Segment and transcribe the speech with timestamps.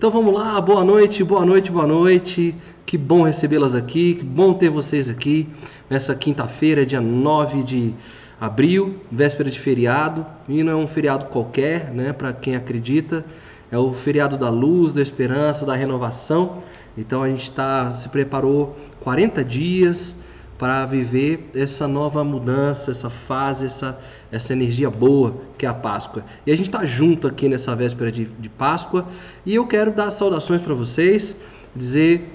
[0.00, 2.56] Então vamos lá, boa noite, boa noite, boa noite.
[2.86, 5.46] Que bom recebê-las aqui, que bom ter vocês aqui
[5.90, 7.94] nessa quinta-feira, dia 9 de
[8.40, 10.24] abril, véspera de feriado.
[10.48, 13.22] E não é um feriado qualquer, né, para quem acredita.
[13.70, 16.62] É o feriado da luz, da esperança, da renovação.
[16.96, 20.16] Então a gente tá, se preparou 40 dias
[20.56, 23.98] para viver essa nova mudança, essa fase, essa,
[24.32, 26.24] essa energia boa que é a Páscoa.
[26.46, 29.06] E a gente está junto aqui nessa véspera de, de Páscoa
[29.44, 31.36] e eu quero dar saudações para vocês,
[31.74, 32.30] dizer,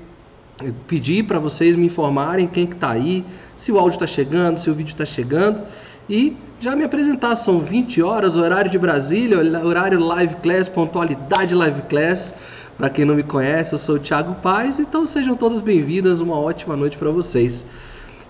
[0.88, 3.26] pedir para vocês me informarem quem que está aí,
[3.58, 5.62] se o áudio está chegando, se o vídeo está chegando
[6.10, 7.36] e já me apresentar.
[7.36, 12.34] São 20 horas, horário de Brasília, horário live class, pontualidade live class.
[12.78, 16.38] Para quem não me conhece, eu sou o Thiago Paz, então sejam todas bem-vindas, uma
[16.38, 17.66] ótima noite para vocês.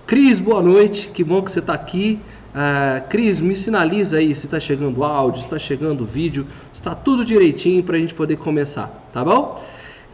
[0.06, 2.20] Cris, boa noite, que bom que você está aqui.
[2.56, 7.26] Uh, Cris, me sinaliza aí se está chegando áudio, se está chegando vídeo, está tudo
[7.26, 9.62] direitinho para a gente poder começar, tá bom?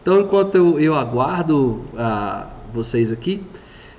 [0.02, 3.44] Então, enquanto eu, eu aguardo uh, vocês aqui,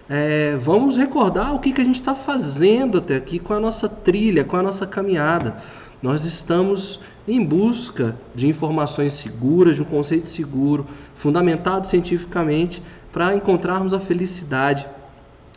[0.09, 3.87] é, vamos recordar o que, que a gente está fazendo até aqui com a nossa
[3.87, 5.55] trilha, com a nossa caminhada.
[6.01, 12.83] Nós estamos em busca de informações seguras, de um conceito seguro, fundamentado cientificamente,
[13.13, 14.85] para encontrarmos a felicidade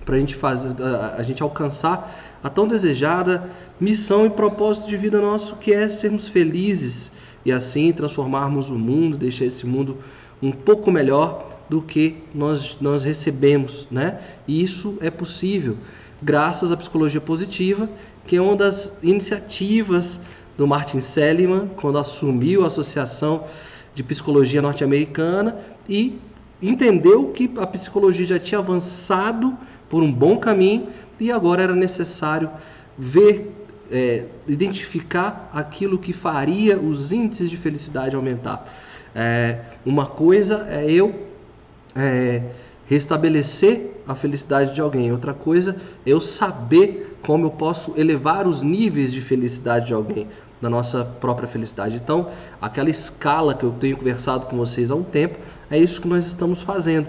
[0.04, 4.96] para a gente fazer, a, a gente alcançar a tão desejada missão e propósito de
[4.96, 7.10] vida nosso, que é sermos felizes
[7.44, 9.98] e assim transformarmos o mundo, deixar esse mundo
[10.40, 14.20] um pouco melhor do que nós, nós recebemos, né?
[14.46, 15.76] E isso é possível
[16.22, 17.88] graças à psicologia positiva,
[18.24, 20.20] que é uma das iniciativas
[20.56, 23.44] do Martin Seligman, quando assumiu a Associação
[23.92, 26.20] de Psicologia Norte-Americana e
[26.62, 32.50] entendeu que a psicologia já tinha avançado por um bom caminho e agora era necessário
[32.98, 33.52] ver,
[33.90, 38.66] é, identificar aquilo que faria os índices de felicidade aumentar.
[39.14, 41.14] É, uma coisa é eu
[41.94, 42.42] é,
[42.86, 48.62] restabelecer a felicidade de alguém, outra coisa é eu saber como eu posso elevar os
[48.62, 50.28] níveis de felicidade de alguém,
[50.60, 51.96] da nossa própria felicidade.
[51.96, 52.28] Então,
[52.60, 55.38] aquela escala que eu tenho conversado com vocês há um tempo,
[55.70, 57.08] é isso que nós estamos fazendo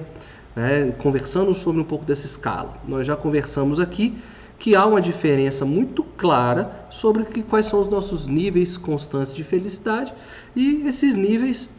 [0.58, 2.76] né, conversando sobre um pouco dessa escala.
[2.88, 4.18] Nós já conversamos aqui
[4.58, 9.44] que há uma diferença muito clara sobre que, quais são os nossos níveis constantes de
[9.44, 10.12] felicidade
[10.56, 11.70] e esses níveis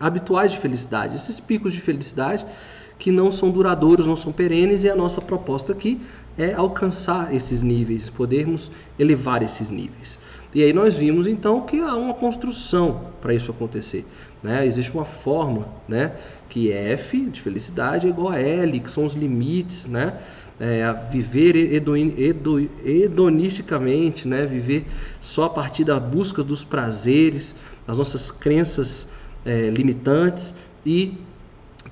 [0.00, 2.46] habituais de felicidade, esses picos de felicidade
[2.98, 6.00] que não são duradouros, não são perenes, e a nossa proposta aqui
[6.38, 10.18] é alcançar esses níveis, podermos elevar esses níveis.
[10.54, 14.06] E aí nós vimos então que há uma construção para isso acontecer.
[14.42, 14.64] Né?
[14.66, 16.12] Existe uma fórmula né?
[16.48, 20.18] Que F de felicidade é igual a L, que são os limites, né?
[20.60, 21.54] É, a viver
[22.84, 24.44] hedonisticamente, né?
[24.44, 24.84] viver
[25.20, 27.54] só a partir da busca dos prazeres,
[27.86, 29.06] das nossas crenças
[29.44, 30.52] é, limitantes
[30.84, 31.16] e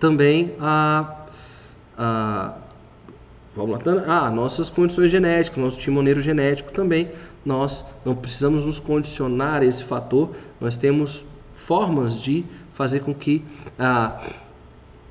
[0.01, 1.27] também a,
[1.97, 2.55] a
[3.55, 7.11] vamos lá, ah, nossas condições genéticas, nosso timoneiro genético também,
[7.45, 11.25] nós não precisamos nos condicionar a esse fator, nós temos
[11.55, 12.45] formas de
[12.75, 13.43] fazer com que
[13.79, 14.21] ah,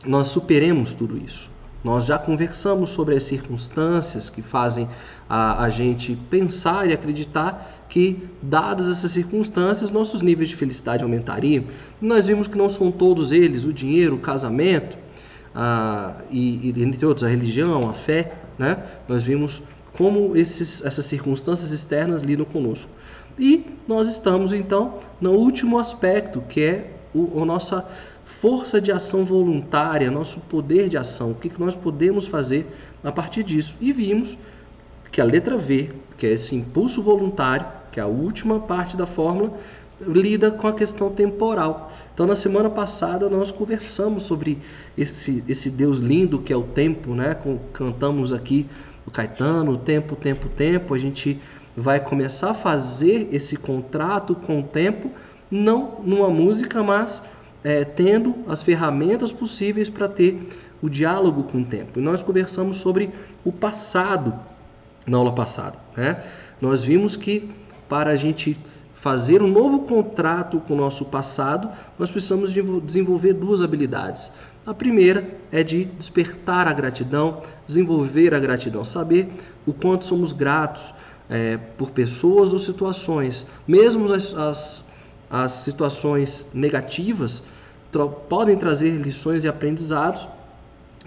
[0.05, 1.49] nós superemos tudo isso.
[1.83, 4.89] Nós já conversamos sobre as circunstâncias que fazem
[5.29, 11.65] a, a gente pensar e acreditar que, dadas essas circunstâncias, nossos níveis de felicidade aumentariam.
[12.01, 14.97] nós vimos que não são todos eles o dinheiro, o casamento,
[15.53, 18.33] ah, e, e, entre outros, a religião, a fé.
[18.57, 18.83] Né?
[19.07, 19.61] Nós vimos
[19.95, 22.91] como esses, essas circunstâncias externas lidam conosco.
[23.37, 27.87] E nós estamos então no último aspecto, que é o, a nossa
[28.25, 32.67] força de ação voluntária, nosso poder de ação, o que, nós podemos fazer
[33.03, 33.77] a partir disso.
[33.79, 34.37] E vimos
[35.11, 39.05] que a letra V, que é esse impulso voluntário, que é a última parte da
[39.05, 39.53] fórmula,
[40.01, 41.89] lida com a questão temporal.
[42.13, 44.57] Então, na semana passada, nós conversamos sobre
[44.97, 47.37] esse, esse Deus lindo que é o tempo, né?
[47.71, 48.65] Cantamos aqui
[49.05, 50.93] o Caetano, tempo, tempo, tempo.
[50.93, 51.39] A gente
[51.77, 55.11] vai começar a fazer esse contrato com o tempo,
[55.49, 57.21] não numa música, mas
[57.65, 60.49] é, tendo as ferramentas possíveis para ter
[60.83, 61.99] o diálogo com o tempo.
[61.99, 63.09] E nós conversamos sobre
[63.43, 64.39] o passado
[65.07, 65.75] na aula passada.
[65.97, 66.23] Né?
[66.61, 67.49] Nós vimos que
[67.89, 68.55] para a gente
[68.93, 71.67] fazer um novo contrato com o nosso passado,
[71.97, 72.53] nós precisamos
[72.83, 74.31] desenvolver duas habilidades.
[74.63, 79.27] A primeira é de despertar a gratidão, desenvolver a gratidão, saber
[79.65, 80.93] o quanto somos gratos
[81.27, 84.83] é, por pessoas ou situações, mesmo as, as,
[85.31, 87.41] as situações negativas
[88.29, 90.27] podem trazer lições e aprendizados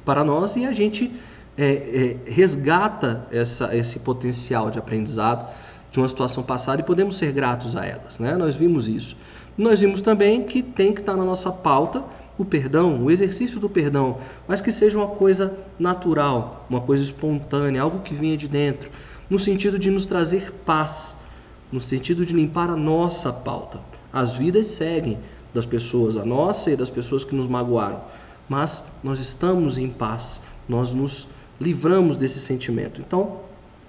[0.05, 1.13] para nós e a gente
[1.57, 5.47] é, é, resgata essa, esse potencial de aprendizado
[5.91, 8.19] de uma situação passada e podemos ser gratos a elas.
[8.19, 8.37] Né?
[8.37, 9.17] Nós vimos isso.
[9.57, 12.05] Nós vimos também que tem que estar na nossa pauta
[12.39, 17.83] o perdão, o exercício do perdão, mas que seja uma coisa natural, uma coisa espontânea,
[17.83, 18.89] algo que venha de dentro,
[19.29, 21.17] no sentido de nos trazer paz,
[21.73, 23.81] no sentido de limpar a nossa pauta.
[24.13, 25.19] As vidas seguem
[25.53, 28.01] das pessoas, a nossa e das pessoas que nos magoaram,
[28.49, 31.29] mas nós estamos em paz, nós nos
[31.61, 33.01] livramos desse sentimento.
[33.01, 33.41] Então,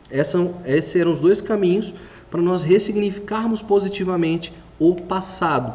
[0.09, 1.93] essa, esses eram os dois caminhos
[2.29, 5.73] para nós ressignificarmos positivamente o passado.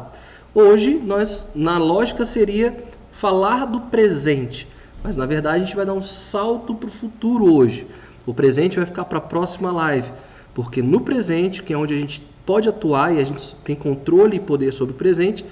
[0.53, 4.67] Hoje, nós, na lógica, seria falar do presente,
[5.03, 7.87] mas na verdade a gente vai dar um salto para o futuro hoje.
[8.25, 10.11] O presente vai ficar para a próxima live,
[10.53, 14.37] porque no presente, que é onde a gente pode atuar e a gente tem controle
[14.37, 15.45] e poder sobre o presente,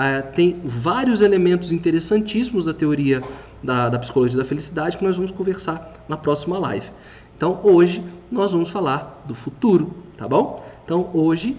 [0.00, 3.20] uh, tem vários elementos interessantíssimos da teoria
[3.62, 6.90] da, da psicologia da felicidade que nós vamos conversar na próxima live.
[7.36, 10.64] Então, hoje nós vamos falar do futuro, tá bom?
[10.84, 11.56] Então, hoje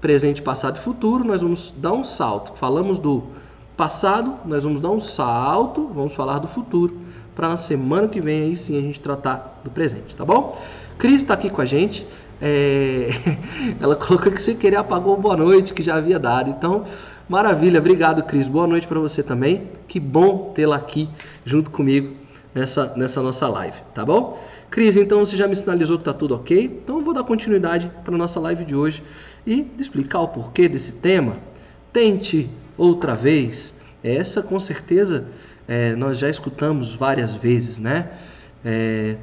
[0.00, 2.56] presente, passado e futuro, nós vamos dar um salto.
[2.56, 3.24] Falamos do
[3.76, 6.96] passado, nós vamos dar um salto, vamos falar do futuro,
[7.34, 10.60] para na semana que vem aí sim a gente tratar do presente, tá bom?
[10.98, 12.06] Cris está aqui com a gente.
[12.40, 13.10] É...
[13.80, 16.50] Ela colocou que você querer apagou boa noite que já havia dado.
[16.50, 16.84] Então,
[17.28, 18.48] maravilha, obrigado, Cris.
[18.48, 19.68] Boa noite para você também.
[19.88, 21.08] Que bom tê-la aqui
[21.44, 22.14] junto comigo
[22.54, 24.42] nessa, nessa nossa live, tá bom?
[24.70, 26.80] Cris, então você já me sinalizou que está tudo ok?
[26.82, 29.02] Então eu vou dar continuidade para nossa live de hoje
[29.46, 31.36] e explicar o porquê desse tema.
[31.92, 33.74] Tente outra vez.
[34.02, 35.28] Essa com certeza
[35.66, 38.10] é, nós já escutamos várias vezes, né?
[38.64, 39.16] É,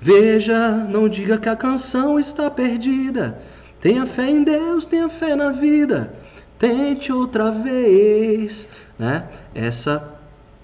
[0.00, 3.38] Veja, não diga que a canção está perdida.
[3.80, 6.12] Tenha fé em Deus, tenha fé na vida.
[6.58, 8.66] Tente outra vez,
[8.98, 9.28] né?
[9.54, 10.16] Essa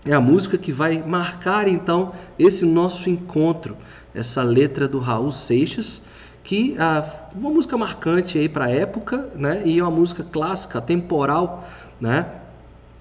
[0.04, 3.76] é a música que vai marcar então esse nosso encontro,
[4.14, 6.00] essa letra do Raul Seixas,
[6.42, 9.62] que é uma música marcante aí para a época, né?
[9.64, 11.68] E é uma música clássica, temporal,
[12.00, 12.26] né?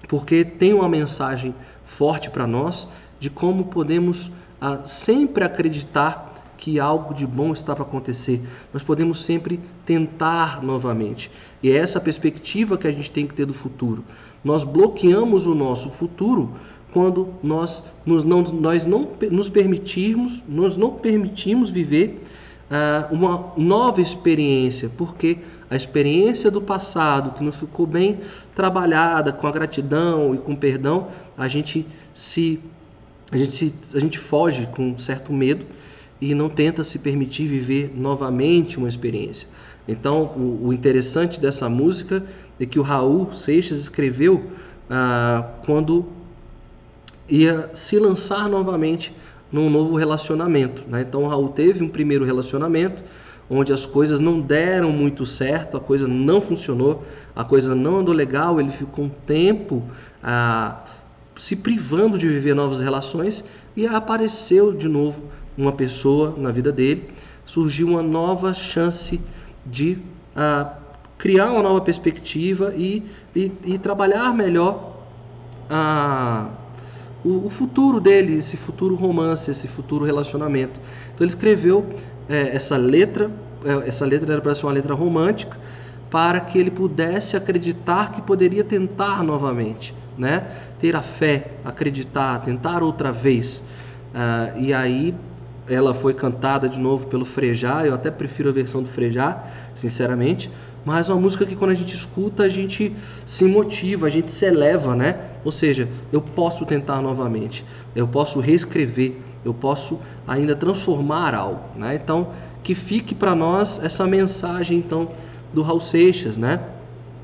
[0.06, 1.54] Porque tem uma mensagem
[1.84, 2.86] forte para nós
[3.18, 4.30] de como podemos
[4.60, 8.40] ah, sempre acreditar que algo de bom está para acontecer.
[8.72, 11.28] Nós podemos sempre tentar novamente.
[11.62, 14.04] E é essa perspectiva que a gente tem que ter do futuro.
[14.44, 16.54] Nós bloqueamos o nosso futuro
[16.92, 22.22] quando nós, nos, não, nós não nos permitirmos, nós não permitimos viver
[22.70, 25.38] uh, uma nova experiência, porque
[25.70, 28.20] a experiência do passado, que não ficou bem
[28.54, 32.60] trabalhada com a gratidão e com o perdão, a gente se
[33.30, 35.64] a gente, se, a gente foge com certo medo
[36.20, 39.48] e não tenta se permitir viver novamente uma experiência.
[39.86, 42.24] Então, o, o interessante dessa música
[42.58, 44.50] é que o Raul Seixas escreveu
[44.88, 46.06] ah, quando
[47.28, 49.14] ia se lançar novamente
[49.50, 50.84] num novo relacionamento.
[50.88, 51.02] Né?
[51.02, 53.02] Então, o Raul teve um primeiro relacionamento
[53.50, 57.04] onde as coisas não deram muito certo, a coisa não funcionou,
[57.36, 59.82] a coisa não andou legal, ele ficou um tempo
[60.22, 60.82] ah,
[61.36, 63.44] se privando de viver novas relações
[63.76, 65.22] e apareceu de novo
[65.56, 67.10] uma pessoa na vida dele,
[67.44, 69.20] surgiu uma nova chance
[69.64, 69.98] de
[70.34, 70.74] ah,
[71.18, 73.02] criar uma nova perspectiva e,
[73.34, 74.96] e, e trabalhar melhor
[75.70, 76.48] ah,
[77.24, 80.80] o, o, futuro dele, esse futuro romance, esse futuro relacionamento.
[81.14, 81.86] Então ele escreveu
[82.28, 83.30] é, essa letra,
[83.64, 85.56] é, essa letra era para ser uma letra romântica,
[86.10, 90.46] para que ele pudesse acreditar que poderia tentar novamente, né?
[90.78, 93.62] Ter a fé, acreditar, tentar outra vez.
[94.12, 95.14] Uh, e aí
[95.68, 100.50] ela foi cantada de novo pelo Frejá, eu até prefiro a versão do Frejá, sinceramente,
[100.84, 104.30] mas é uma música que quando a gente escuta a gente se motiva, a gente
[104.30, 105.16] se eleva, né?
[105.44, 107.64] Ou seja, eu posso tentar novamente,
[107.94, 109.14] eu posso reescrever,
[109.44, 111.94] eu posso ainda transformar algo, né?
[111.94, 112.28] Então,
[112.62, 115.10] que fique para nós essa mensagem então
[115.54, 116.60] do Raul Seixas, né?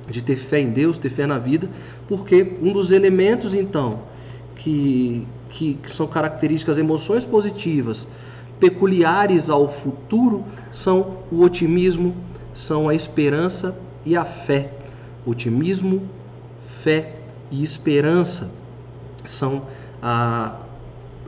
[0.09, 1.68] De ter fé em Deus, ter fé na vida,
[2.07, 4.02] porque um dos elementos então
[4.54, 8.07] que, que, que são características, emoções positivas
[8.58, 12.14] peculiares ao futuro são o otimismo,
[12.54, 14.72] são a esperança e a fé.
[15.24, 16.02] Otimismo,
[16.82, 17.16] fé
[17.50, 18.50] e esperança
[19.24, 19.62] são
[20.02, 20.56] ah,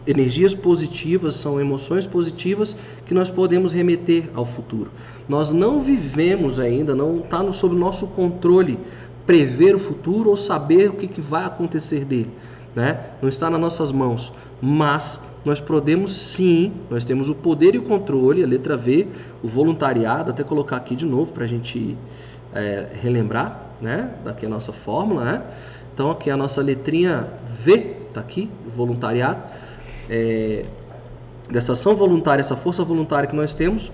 [0.06, 4.90] energias positivas, são emoções positivas que nós podemos remeter ao futuro.
[5.28, 8.78] Nós não vivemos ainda, não está sob nosso controle
[9.26, 12.30] prever o futuro ou saber o que, que vai acontecer dele.
[12.74, 12.98] Né?
[13.20, 17.82] Não está nas nossas mãos, mas nós podemos sim, nós temos o poder e o
[17.82, 19.06] controle, a letra V,
[19.42, 21.96] o voluntariado, até colocar aqui de novo para a gente
[22.52, 24.14] é, relembrar, né?
[24.24, 25.42] Daqui a nossa fórmula, né?
[25.94, 27.28] Então aqui a nossa letrinha
[27.62, 29.42] V, tá aqui, voluntariado.
[30.08, 30.66] É,
[31.50, 33.90] dessa ação voluntária, essa força voluntária que nós temos,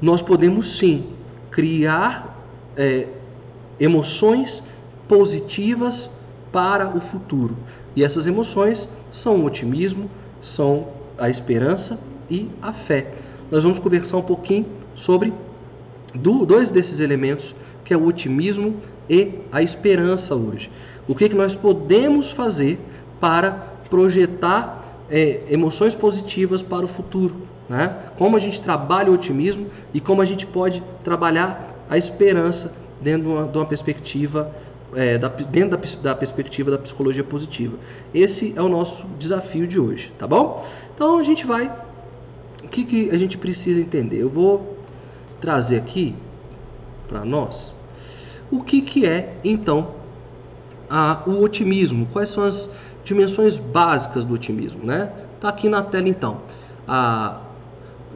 [0.00, 1.06] nós podemos sim
[1.50, 2.36] criar
[2.76, 3.08] é,
[3.80, 4.62] emoções
[5.08, 6.10] positivas
[6.52, 7.56] para o futuro.
[7.94, 10.10] E essas emoções são o otimismo,
[10.46, 10.86] são
[11.18, 11.98] a esperança
[12.30, 13.12] e a fé.
[13.50, 15.32] Nós vamos conversar um pouquinho sobre
[16.14, 18.76] dois desses elementos, que é o otimismo
[19.08, 20.70] e a esperança hoje.
[21.06, 22.78] O que, que nós podemos fazer
[23.20, 23.52] para
[23.90, 27.36] projetar é, emoções positivas para o futuro?
[27.68, 27.94] Né?
[28.16, 33.28] Como a gente trabalha o otimismo e como a gente pode trabalhar a esperança dentro
[33.28, 34.50] de uma, de uma perspectiva
[34.96, 37.76] é, da, dentro da, da, perspectiva da psicologia positiva.
[38.14, 40.66] Esse é o nosso desafio de hoje, tá bom?
[40.94, 41.70] Então a gente vai.
[42.64, 44.20] O que, que a gente precisa entender?
[44.20, 44.78] Eu vou
[45.40, 46.14] trazer aqui
[47.06, 47.72] para nós
[48.50, 49.94] o que, que é então
[50.88, 52.70] a, o otimismo, quais são as
[53.04, 55.12] dimensões básicas do otimismo, né?
[55.40, 56.40] Tá aqui na tela então.
[56.88, 57.40] A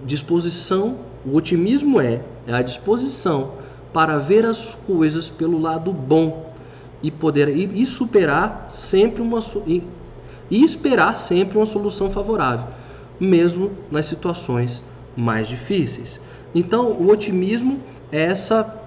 [0.05, 0.97] disposição,
[1.27, 3.53] o otimismo é, é a disposição
[3.93, 6.50] para ver as coisas pelo lado bom
[7.03, 9.83] e poder e, e superar sempre uma e,
[10.51, 12.67] e esperar sempre uma solução favorável,
[13.19, 14.85] mesmo nas situações
[15.17, 16.21] mais difíceis.
[16.55, 17.79] Então, o otimismo
[18.11, 18.81] é essa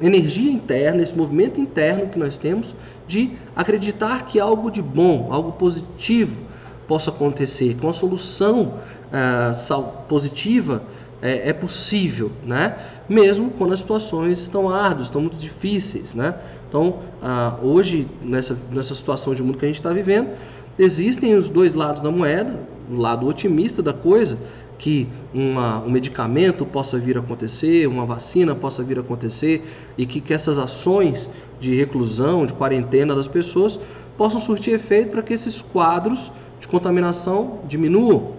[0.00, 5.52] energia interna, esse movimento interno que nós temos de acreditar que algo de bom, algo
[5.52, 6.40] positivo
[6.86, 8.74] possa acontecer, que uma solução
[9.12, 10.82] uh, positiva
[11.20, 12.76] é, é, possível, né?
[13.08, 16.34] Mesmo quando as situações estão árduas, estão muito difíceis, né?
[16.68, 20.30] Então, uh, hoje nessa, nessa situação de mundo que a gente está vivendo,
[20.78, 22.60] existem os dois lados da moeda,
[22.90, 24.38] o lado otimista da coisa,
[24.78, 29.64] que uma, um medicamento possa vir a acontecer, uma vacina possa vir a acontecer
[29.96, 33.80] e que, que essas ações de reclusão, de quarentena das pessoas
[34.16, 38.34] possam surtir efeito para que esses quadros de contaminação diminuam.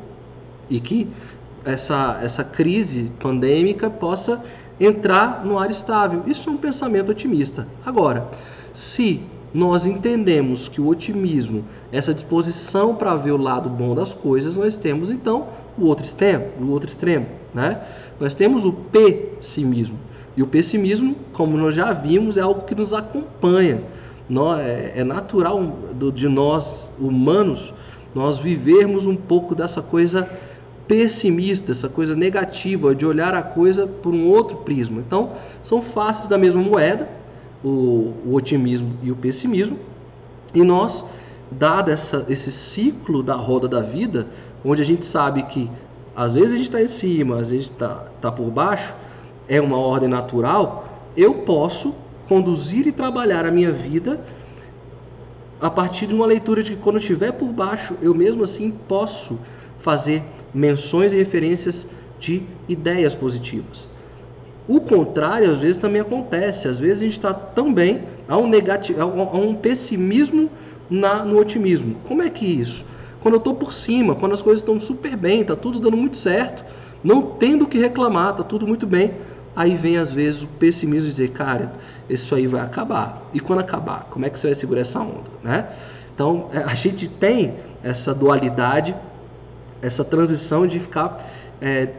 [0.69, 1.07] E que
[1.65, 4.41] essa, essa crise pandêmica possa
[4.79, 6.23] entrar no ar estável.
[6.25, 7.67] Isso é um pensamento otimista.
[7.85, 8.27] Agora,
[8.73, 9.21] se
[9.53, 14.77] nós entendemos que o otimismo, essa disposição para ver o lado bom das coisas, nós
[14.77, 17.81] temos então o outro extremo, o outro extremo, né?
[18.19, 19.97] Nós temos o pessimismo.
[20.37, 23.81] E o pessimismo, como nós já vimos, é algo que nos acompanha.
[24.61, 25.75] É, é natural
[26.13, 27.73] de nós humanos
[28.13, 30.29] nós vivermos um pouco dessa coisa
[30.89, 34.99] pessimista, essa coisa negativa, de olhar a coisa por um outro prisma.
[34.99, 37.07] Então, são faces da mesma moeda,
[37.63, 39.77] o, o otimismo e o pessimismo,
[40.51, 41.05] e nós,
[41.51, 44.27] dado essa, esse ciclo da roda da vida,
[44.65, 45.69] onde a gente sabe que
[46.15, 48.95] às vezes a gente está em cima, às vezes está tá por baixo,
[49.47, 51.93] é uma ordem natural, eu posso
[52.27, 54.19] conduzir e trabalhar a minha vida
[55.61, 59.39] a partir de uma leitura de que quando estiver por baixo, eu mesmo assim posso
[59.77, 61.87] fazer menções e referências
[62.19, 63.87] de ideias positivas.
[64.67, 66.67] O contrário, às vezes, também acontece.
[66.67, 70.49] Às vezes a gente está tão bem, há um, negativo, há um pessimismo
[70.89, 71.95] na, no otimismo.
[72.07, 72.85] Como é que é isso?
[73.21, 76.17] Quando eu estou por cima, quando as coisas estão super bem, está tudo dando muito
[76.17, 76.63] certo,
[77.03, 79.13] não tendo o que reclamar, está tudo muito bem.
[79.55, 81.73] Aí vem às vezes o pessimismo de dizer, cara,
[82.09, 83.27] isso aí vai acabar.
[83.33, 85.67] E quando acabar, como é que você vai segurar essa onda, né?
[86.13, 88.95] Então é, a gente tem essa dualidade
[89.81, 91.29] essa transição de ficar,
[91.61, 91.93] é,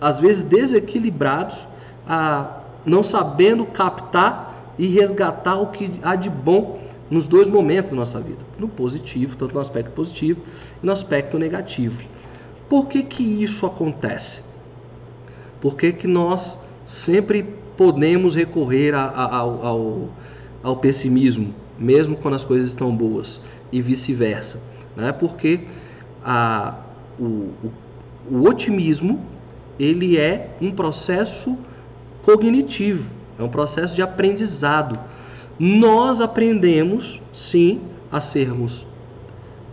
[0.00, 1.66] às vezes, desequilibrados,
[2.06, 7.96] a, não sabendo captar e resgatar o que há de bom nos dois momentos da
[7.96, 10.40] nossa vida, no positivo, tanto no aspecto positivo
[10.82, 12.02] e no aspecto negativo.
[12.68, 14.42] Por que, que isso acontece?
[15.60, 16.56] Por que, que nós
[16.86, 17.42] sempre
[17.76, 20.08] podemos recorrer a, a, ao,
[20.62, 23.40] ao, pessimismo, mesmo quando as coisas estão boas,
[23.72, 24.60] e vice-versa?
[24.96, 25.12] Né?
[25.12, 25.66] Porque
[26.24, 26.74] a,
[27.20, 27.72] o, o,
[28.30, 29.20] o otimismo
[29.78, 31.56] ele é um processo
[32.22, 34.98] cognitivo, é um processo de aprendizado.
[35.58, 38.86] Nós aprendemos, sim, a sermos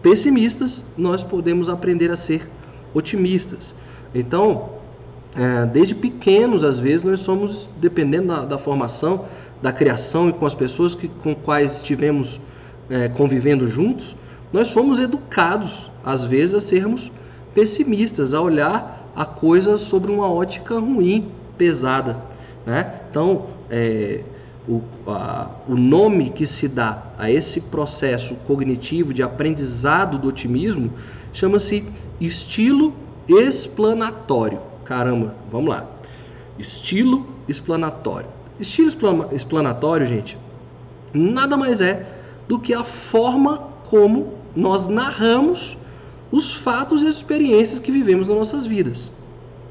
[0.01, 2.49] pessimistas, nós podemos aprender a ser
[2.93, 3.75] otimistas.
[4.13, 4.69] Então,
[5.35, 9.25] é, desde pequenos, às vezes, nós somos, dependendo da, da, formação,
[9.61, 12.39] da criação e com as pessoas que, com quais estivemos
[12.89, 14.15] é, convivendo juntos,
[14.53, 17.11] nós somos educados, às vezes, a sermos
[17.57, 22.15] pessimistas, a olhar a coisa sobre uma ótica ruim, pesada.
[22.63, 23.01] Né?
[23.09, 24.21] Então, é,
[24.69, 30.93] o, a, o nome que se dá a esse processo cognitivo de aprendizado do otimismo
[31.33, 31.83] chama-se
[32.21, 32.93] estilo
[33.27, 34.59] explanatório.
[34.85, 35.87] Caramba, vamos lá.
[36.59, 38.29] Estilo explanatório.
[38.59, 38.91] Estilo
[39.31, 40.37] explanatório, gente,
[41.11, 42.05] nada mais é
[42.47, 43.57] do que a forma
[43.89, 45.75] como nós narramos
[46.31, 49.11] os fatos e as experiências que vivemos nas nossas vidas.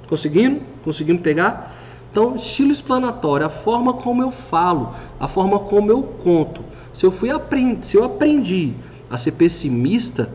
[0.08, 0.60] Conseguindo?
[0.82, 1.74] Conseguindo pegar?
[2.10, 6.64] Então, estilo explanatório, a forma como eu falo, a forma como eu conto.
[6.92, 8.72] Se eu fui aprendi, se eu aprendi
[9.10, 10.30] a ser pessimista,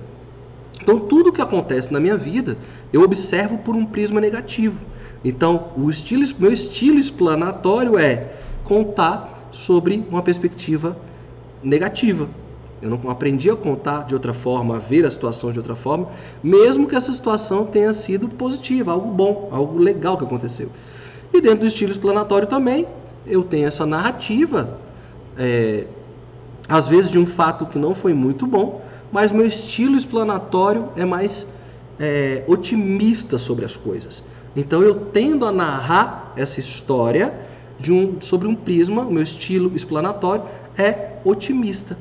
[0.80, 2.58] então tudo que acontece na minha vida
[2.94, 4.86] eu observo por um prisma negativo.
[5.24, 8.32] Então, o estilo, meu estilo explanatório é
[8.64, 10.98] contar sobre uma perspectiva
[11.64, 12.28] negativa.
[12.82, 16.10] Eu não aprendi a contar de outra forma, a ver a situação de outra forma,
[16.42, 20.70] mesmo que essa situação tenha sido positiva, algo bom, algo legal que aconteceu.
[21.34, 22.88] E dentro do estilo explanatório também,
[23.26, 24.78] eu tenho essa narrativa,
[25.38, 25.86] é,
[26.68, 31.06] às vezes de um fato que não foi muito bom, mas meu estilo explanatório é
[31.06, 31.48] mais
[32.00, 34.24] é, otimista sobre as coisas.
[34.56, 37.34] Então eu tendo a narrar essa história
[37.90, 40.44] um, sobre um prisma, o meu estilo explanatório
[40.78, 41.98] é otimista.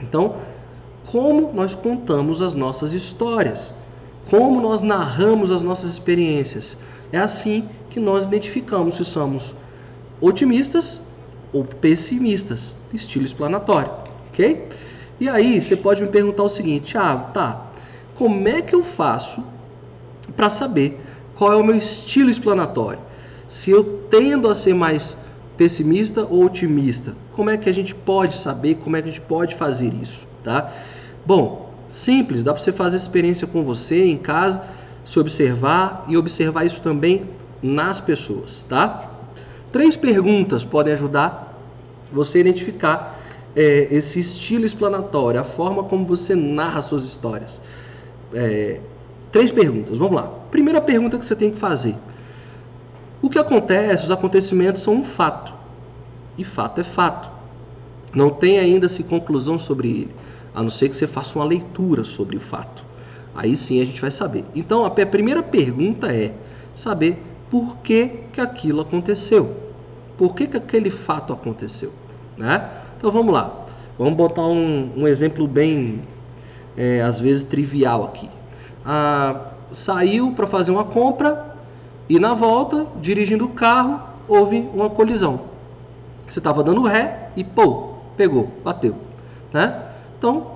[0.00, 0.36] Então,
[1.10, 3.72] como nós contamos as nossas histórias,
[4.28, 6.76] como nós narramos as nossas experiências,
[7.12, 9.54] é assim que nós identificamos se somos
[10.20, 11.00] otimistas
[11.52, 13.90] ou pessimistas, estilo explanatório,
[14.28, 14.66] ok?
[15.20, 17.66] E aí você pode me perguntar o seguinte, Thiago, tá?
[18.16, 19.44] Como é que eu faço
[20.34, 21.00] para saber
[21.36, 22.98] qual é o meu estilo explanatório?
[23.46, 25.16] Se eu tendo a ser mais
[25.56, 27.14] pessimista ou otimista?
[27.32, 28.76] Como é que a gente pode saber?
[28.76, 30.72] Como é que a gente pode fazer isso, tá?
[31.24, 34.62] Bom, simples, dá para você fazer experiência com você em casa,
[35.04, 37.28] se observar e observar isso também
[37.62, 39.10] nas pessoas, tá?
[39.72, 41.58] Três perguntas podem ajudar
[42.12, 43.20] você a identificar
[43.54, 47.60] é, esse estilo explanatório, a forma como você narra suas histórias.
[48.34, 48.80] É,
[49.32, 50.28] três perguntas, vamos lá.
[50.50, 51.94] Primeira pergunta que você tem que fazer:
[53.22, 55.54] o que acontece, os acontecimentos são um fato.
[56.36, 57.30] E fato é fato.
[58.14, 60.14] Não tem ainda-se conclusão sobre ele,
[60.54, 62.84] a não ser que você faça uma leitura sobre o fato.
[63.34, 64.44] Aí sim a gente vai saber.
[64.54, 66.32] Então a primeira pergunta é
[66.74, 69.54] saber por que, que aquilo aconteceu.
[70.16, 71.92] Por que, que aquele fato aconteceu?
[72.36, 72.68] Né?
[72.96, 73.66] Então vamos lá.
[73.98, 76.02] Vamos botar um, um exemplo bem,
[76.76, 78.28] é, às vezes, trivial aqui.
[78.84, 81.55] Ah, saiu para fazer uma compra
[82.08, 85.40] e na volta, dirigindo o carro, houve uma colisão.
[86.28, 88.96] Você estava dando ré e pô, pegou, bateu.
[89.52, 89.82] Né?
[90.18, 90.52] Então,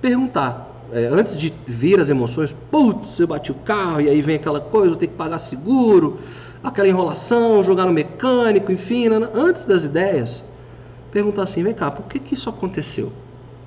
[0.00, 0.64] perguntar.
[0.92, 4.60] É, antes de vir as emoções, putz, eu bati o carro e aí vem aquela
[4.60, 6.20] coisa, eu tenho que pagar seguro,
[6.62, 9.08] aquela enrolação, jogar no mecânico, enfim.
[9.08, 9.28] Né?
[9.34, 10.44] Antes das ideias,
[11.10, 13.10] perguntar assim: vem cá, por que, que isso aconteceu?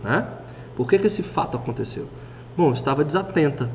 [0.02, 0.26] Né?
[0.78, 2.08] Por que, que esse fato aconteceu?
[2.56, 3.70] Bom, eu estava desatenta.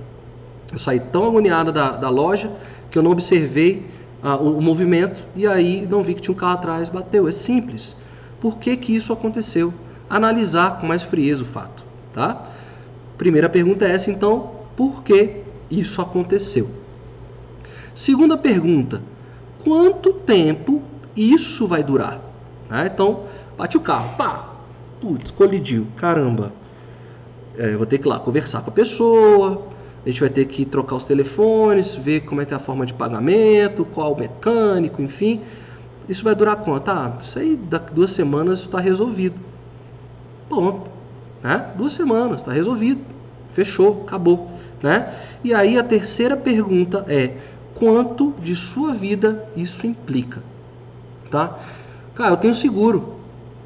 [0.72, 2.50] Eu saí tão agoniada da, da loja
[2.90, 3.86] que eu não observei
[4.22, 7.28] ah, o, o, movimento e aí não vi que tinha um carro atrás, bateu.
[7.28, 7.94] É simples.
[8.40, 9.72] Por que, que isso aconteceu?
[10.08, 12.46] Analisar com mais frieza o fato, tá?
[13.18, 16.68] Primeira pergunta é essa, então, por que isso aconteceu?
[17.94, 19.02] Segunda pergunta,
[19.62, 20.82] quanto tempo
[21.16, 22.20] isso vai durar?
[22.68, 23.24] Ah, então,
[23.56, 24.54] bate o carro, pá,
[25.00, 26.52] putz, colidiu, caramba.
[27.56, 29.68] É, vou ter que ir lá conversar com a pessoa,
[30.04, 32.84] a gente vai ter que trocar os telefones, ver como é que é a forma
[32.84, 35.40] de pagamento, qual o mecânico, enfim.
[36.06, 36.90] Isso vai durar quanto?
[36.90, 39.40] Ah, isso aí, daqui duas semanas está resolvido.
[40.48, 40.90] Ponto.
[41.42, 41.70] Né?
[41.76, 43.00] Duas semanas, está resolvido.
[43.52, 44.50] Fechou, acabou.
[44.82, 45.14] Né?
[45.42, 47.38] E aí a terceira pergunta é:
[47.74, 50.42] quanto de sua vida isso implica?
[51.30, 51.58] Tá?
[52.14, 53.14] Cara, eu tenho seguro.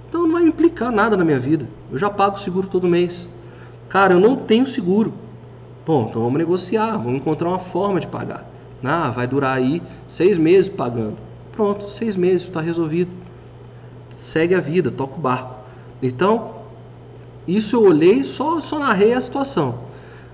[0.08, 1.68] Então não vai implicar nada na minha vida.
[1.90, 3.28] Eu já pago seguro todo mês.
[3.88, 5.12] Cara, eu não tenho seguro.
[5.88, 8.46] Bom, então vamos negociar, vamos encontrar uma forma de pagar.
[8.84, 11.16] Ah, vai durar aí seis meses pagando.
[11.50, 13.10] Pronto, seis meses, está resolvido.
[14.10, 15.54] Segue a vida, toca o barco.
[16.02, 16.56] Então,
[17.46, 19.76] isso eu olhei, só, só narrei a situação.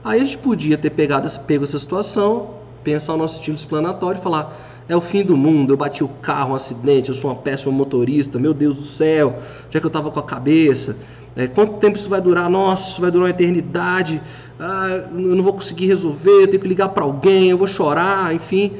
[0.02, 4.22] Aí a gente podia ter pegado, pego essa situação, pensar o nosso estilo explanatório e
[4.24, 7.36] falar: é o fim do mundo, eu bati o carro, um acidente, eu sou uma
[7.36, 9.38] péssima motorista, meu Deus do céu,
[9.70, 10.96] já que eu estava com a cabeça.
[11.36, 12.48] É, quanto tempo isso vai durar?
[12.48, 14.22] Nossa, isso vai durar uma eternidade.
[14.58, 18.34] Ah, eu não vou conseguir resolver, eu tenho que ligar para alguém, eu vou chorar,
[18.34, 18.72] enfim.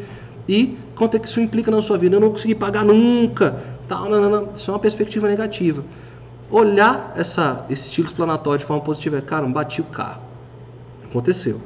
[0.49, 2.15] E quanto é que isso implica na sua vida?
[2.15, 3.57] Eu não vou conseguir pagar nunca.
[3.89, 4.49] Tal, não, não, não.
[4.55, 5.85] Isso é uma perspectiva negativa.
[6.51, 10.23] Olhar essa, esse estilo explanatório de forma positiva é, cara, bati o carro.
[11.05, 11.61] Aconteceu.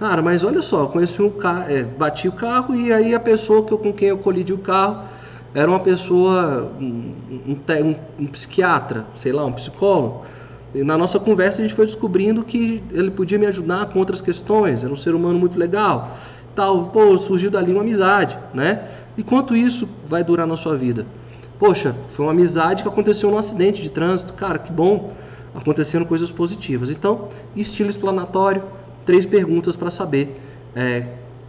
[0.00, 3.64] Cara, mas olha só, conheci um carro, é, bati o carro e aí a pessoa
[3.64, 5.02] que eu, com quem eu colidi o carro
[5.58, 7.14] era uma pessoa, um,
[7.48, 10.22] um, um, psiquiatra, sei lá, um psicólogo.
[10.72, 14.22] E na nossa conversa a gente foi descobrindo que ele podia me ajudar com outras
[14.22, 16.16] questões, era um ser humano muito legal.
[16.54, 18.88] Tal, pô, surgiu dali uma amizade, né?
[19.16, 21.04] E quanto isso vai durar na sua vida?
[21.58, 25.12] Poxa, foi uma amizade que aconteceu num acidente de trânsito, cara, que bom.
[25.52, 26.88] Aconteceram coisas positivas.
[26.88, 28.62] Então, estilo explanatório,
[29.04, 30.40] três perguntas para saber
[30.76, 31.04] é,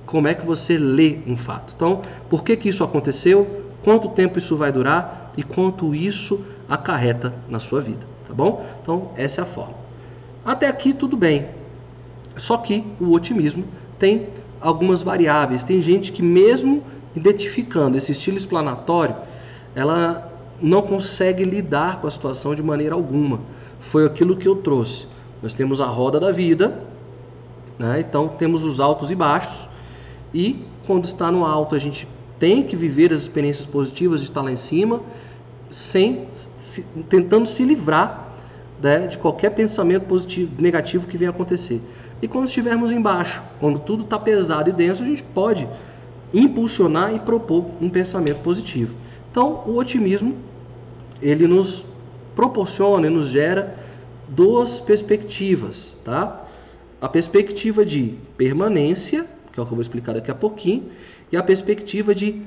[0.08, 1.76] como é que você lê um fato.
[1.76, 3.69] Então, por que, que isso aconteceu?
[3.84, 8.66] Quanto tempo isso vai durar e quanto isso acarreta na sua vida, tá bom?
[8.82, 9.76] Então, essa é a forma.
[10.46, 11.48] Até aqui tudo bem.
[12.36, 13.66] Só que o otimismo
[13.98, 14.30] tem
[14.62, 15.64] algumas variáveis.
[15.64, 16.84] Tem gente que mesmo
[17.16, 19.16] identificando esse estilo explanatório,
[19.76, 23.42] ela não consegue lidar com a situação de maneira alguma.
[23.80, 25.08] Foi aquilo que eu trouxe.
[25.42, 26.84] Nós temos a roda da vida,
[27.78, 28.00] né?
[28.00, 29.70] então temos os altos e baixos,
[30.34, 32.08] e quando está no alto a gente
[32.40, 35.02] tem que viver as experiências positivas de estar lá em cima,
[35.70, 38.34] sem se, tentando se livrar
[38.82, 41.82] né, de qualquer pensamento positivo, negativo que venha acontecer.
[42.22, 45.68] E quando estivermos embaixo, quando tudo está pesado e denso, a gente pode
[46.34, 48.96] impulsionar e propor um pensamento positivo.
[49.32, 50.36] Então, o otimismo
[51.22, 51.86] ele nos
[52.36, 53.76] proporciona e nos gera
[54.28, 56.46] duas perspectivas, tá?
[57.02, 59.26] A perspectiva de permanência,
[59.60, 60.90] que é o que eu vou explicar daqui a pouquinho,
[61.32, 62.42] e a perspectiva de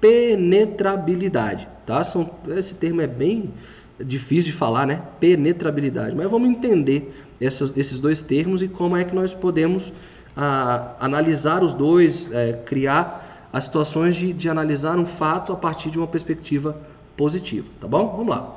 [0.00, 2.02] penetrabilidade, tá?
[2.04, 3.52] São, esse termo é bem
[3.98, 5.02] difícil de falar, né?
[5.20, 6.14] Penetrabilidade.
[6.14, 9.92] Mas vamos entender essas, esses dois termos e como é que nós podemos
[10.36, 15.90] ah, analisar os dois, é, criar as situações de, de analisar um fato a partir
[15.90, 16.76] de uma perspectiva
[17.16, 18.16] positiva, tá bom?
[18.16, 18.56] Vamos lá.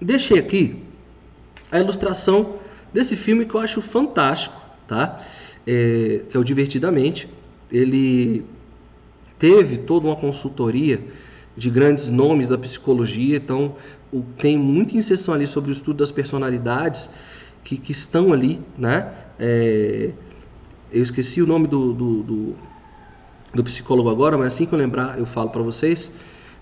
[0.00, 0.82] Deixei aqui
[1.70, 2.59] a ilustração
[2.92, 5.18] desse filme que eu acho fantástico, tá?
[5.66, 7.28] É, que é o Divertidamente.
[7.70, 8.44] Ele
[9.38, 11.00] teve toda uma consultoria
[11.56, 13.76] de grandes nomes da psicologia, então
[14.12, 17.08] o, tem muita inserção ali sobre o estudo das personalidades
[17.62, 19.12] que, que estão ali, né?
[19.38, 20.10] É,
[20.92, 22.56] eu esqueci o nome do, do, do,
[23.54, 26.10] do, psicólogo agora, mas assim que eu lembrar eu falo para vocês,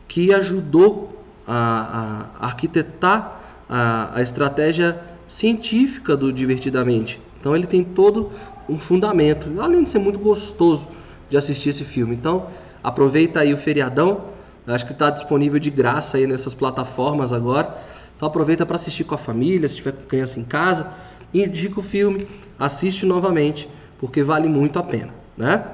[0.06, 7.20] que ajudou a, a arquitetar a, a estratégia científica do Divertidamente.
[7.38, 8.32] Então ele tem todo
[8.68, 10.88] um fundamento, além de ser muito gostoso
[11.30, 12.16] de assistir esse filme.
[12.16, 12.48] Então
[12.82, 14.22] Aproveita aí o feriadão,
[14.66, 17.76] acho que está disponível de graça aí nessas plataformas agora.
[18.16, 20.92] Então aproveita para assistir com a família, se tiver com criança em casa,
[21.32, 22.26] indica o filme,
[22.58, 25.64] assiste novamente, porque vale muito a pena, né?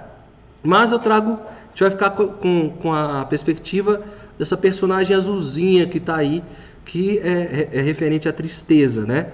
[0.63, 4.03] Mas eu trago, a gente vai ficar com, com a perspectiva
[4.39, 6.43] dessa personagem azulzinha que está aí,
[6.85, 9.33] que é, é, é, referente à tristeza, né?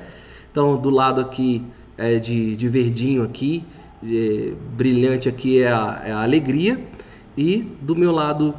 [0.51, 1.63] Então do lado aqui
[1.97, 3.65] é de, de verdinho aqui,
[4.03, 6.85] de, brilhante aqui é a, é a alegria
[7.37, 8.55] e do meu lado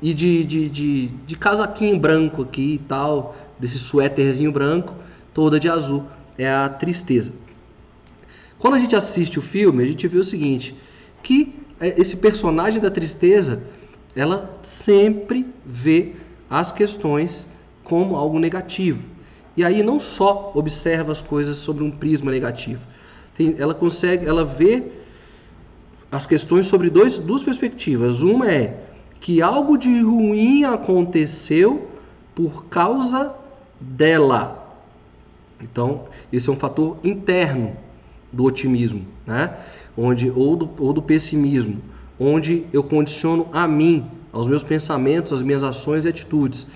[0.00, 4.94] e de, de, de, de casaquinho branco aqui e tal, desse suéterzinho branco,
[5.32, 6.04] toda de azul,
[6.36, 7.32] é a tristeza.
[8.58, 10.74] Quando a gente assiste o filme, a gente vê o seguinte,
[11.22, 13.62] que é, esse personagem da tristeza,
[14.14, 16.14] ela sempre vê
[16.50, 17.46] as questões
[17.84, 19.08] como algo negativo.
[19.56, 22.86] E aí não só observa as coisas sobre um prisma negativo.
[23.34, 24.82] Tem, ela consegue, ela vê
[26.10, 28.22] as questões sobre dois, duas perspectivas.
[28.22, 28.84] Uma é
[29.20, 31.88] que algo de ruim aconteceu
[32.34, 33.34] por causa
[33.80, 34.76] dela.
[35.60, 37.76] Então, esse é um fator interno
[38.32, 39.56] do otimismo, né?
[39.96, 41.80] Onde ou do, ou do pessimismo,
[42.18, 46.66] onde eu condiciono a mim, aos meus pensamentos, às minhas ações e atitudes.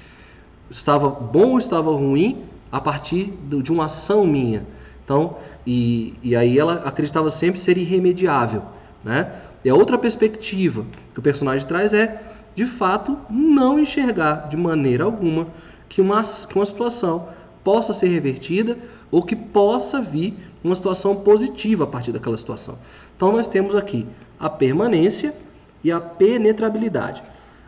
[0.70, 4.66] Estava bom ou estava ruim a partir de uma ação minha.
[5.04, 8.62] Então, e, e aí ela acreditava sempre ser irremediável.
[9.04, 9.32] Né?
[9.64, 12.20] E a outra perspectiva que o personagem traz é,
[12.54, 15.46] de fato, não enxergar de maneira alguma
[15.88, 17.28] que uma, que uma situação
[17.62, 18.76] possa ser revertida
[19.10, 22.78] ou que possa vir uma situação positiva a partir daquela situação.
[23.16, 24.06] Então nós temos aqui
[24.38, 25.34] a permanência
[25.82, 27.22] e a penetrabilidade.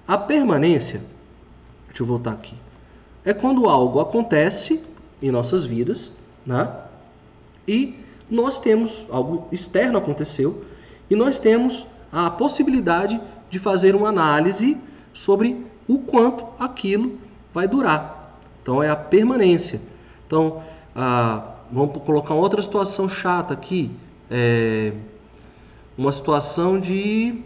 [0.07, 1.01] A permanência,
[1.89, 2.55] deixa eu voltar aqui,
[3.29, 4.81] é quando algo acontece
[5.21, 6.11] em nossas vidas,
[6.47, 6.73] né?
[7.69, 7.95] E
[8.31, 10.65] nós temos algo externo aconteceu
[11.11, 14.79] e nós temos a possibilidade de fazer uma análise
[15.13, 17.19] sobre o quanto aquilo
[17.53, 18.35] vai durar.
[18.63, 19.79] Então é a permanência.
[20.27, 20.63] Então
[20.97, 23.91] ah, vamos colocar outra situação chata aqui,
[24.31, 24.95] é
[25.99, 27.43] uma situação de,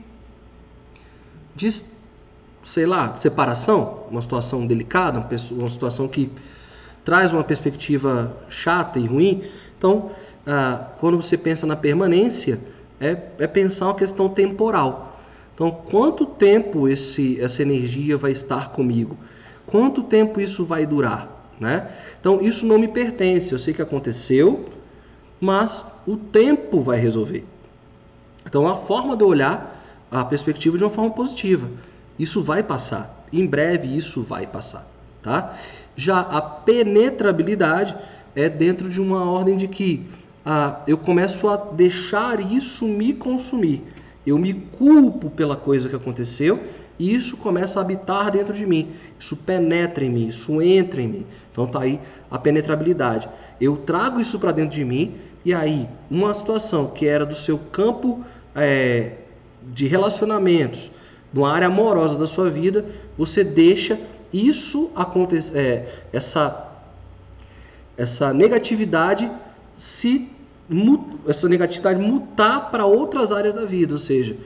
[1.56, 1.82] de
[2.62, 6.30] sei lá, separação, uma situação delicada, uma situação que
[7.04, 9.42] traz uma perspectiva chata e ruim.
[9.76, 10.10] Então,
[10.46, 12.60] ah, quando você pensa na permanência,
[13.00, 15.18] é, é pensar uma questão temporal.
[15.54, 19.16] Então, quanto tempo esse, essa energia vai estar comigo?
[19.66, 21.28] Quanto tempo isso vai durar?
[21.60, 21.88] Né?
[22.20, 23.52] Então, isso não me pertence.
[23.52, 24.68] Eu sei que aconteceu,
[25.40, 27.44] mas o tempo vai resolver.
[28.46, 31.68] Então, a forma de olhar a perspectiva de uma forma positiva.
[32.22, 33.26] Isso vai passar.
[33.32, 34.86] Em breve, isso vai passar.
[35.20, 35.58] Tá?
[35.96, 37.96] Já a penetrabilidade
[38.36, 40.06] é dentro de uma ordem de que
[40.46, 43.82] ah, eu começo a deixar isso me consumir.
[44.24, 46.62] Eu me culpo pela coisa que aconteceu
[46.96, 48.92] e isso começa a habitar dentro de mim.
[49.18, 51.26] Isso penetra em mim, isso entra em mim.
[51.50, 51.98] Então tá aí
[52.30, 53.28] a penetrabilidade.
[53.60, 57.58] Eu trago isso para dentro de mim e aí uma situação que era do seu
[57.58, 59.14] campo é,
[59.72, 60.92] de relacionamentos,
[61.32, 62.84] de uma área amorosa da sua vida,
[63.16, 63.98] você deixa
[64.32, 66.68] isso acontecer, é, essa
[67.96, 69.30] essa negatividade
[69.74, 70.30] se
[71.26, 74.36] essa negatividade mutar para outras áreas da vida, ou seja,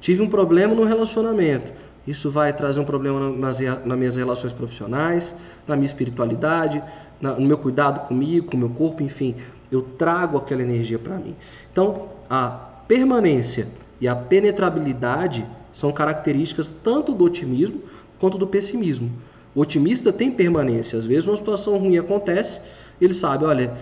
[0.00, 1.72] tive um problema no relacionamento,
[2.06, 5.34] isso vai trazer um problema nas, nas minhas relações profissionais,
[5.66, 6.82] na minha espiritualidade,
[7.20, 9.36] na, no meu cuidado comigo, com o meu corpo, enfim,
[9.70, 11.36] eu trago aquela energia para mim.
[11.70, 12.48] Então, a
[12.88, 13.68] permanência
[14.00, 17.82] e a penetrabilidade são características tanto do otimismo
[18.18, 19.10] quanto do pessimismo.
[19.54, 20.98] O otimista tem permanência.
[20.98, 22.60] Às vezes uma situação ruim acontece,
[23.00, 23.72] ele sabe, olha,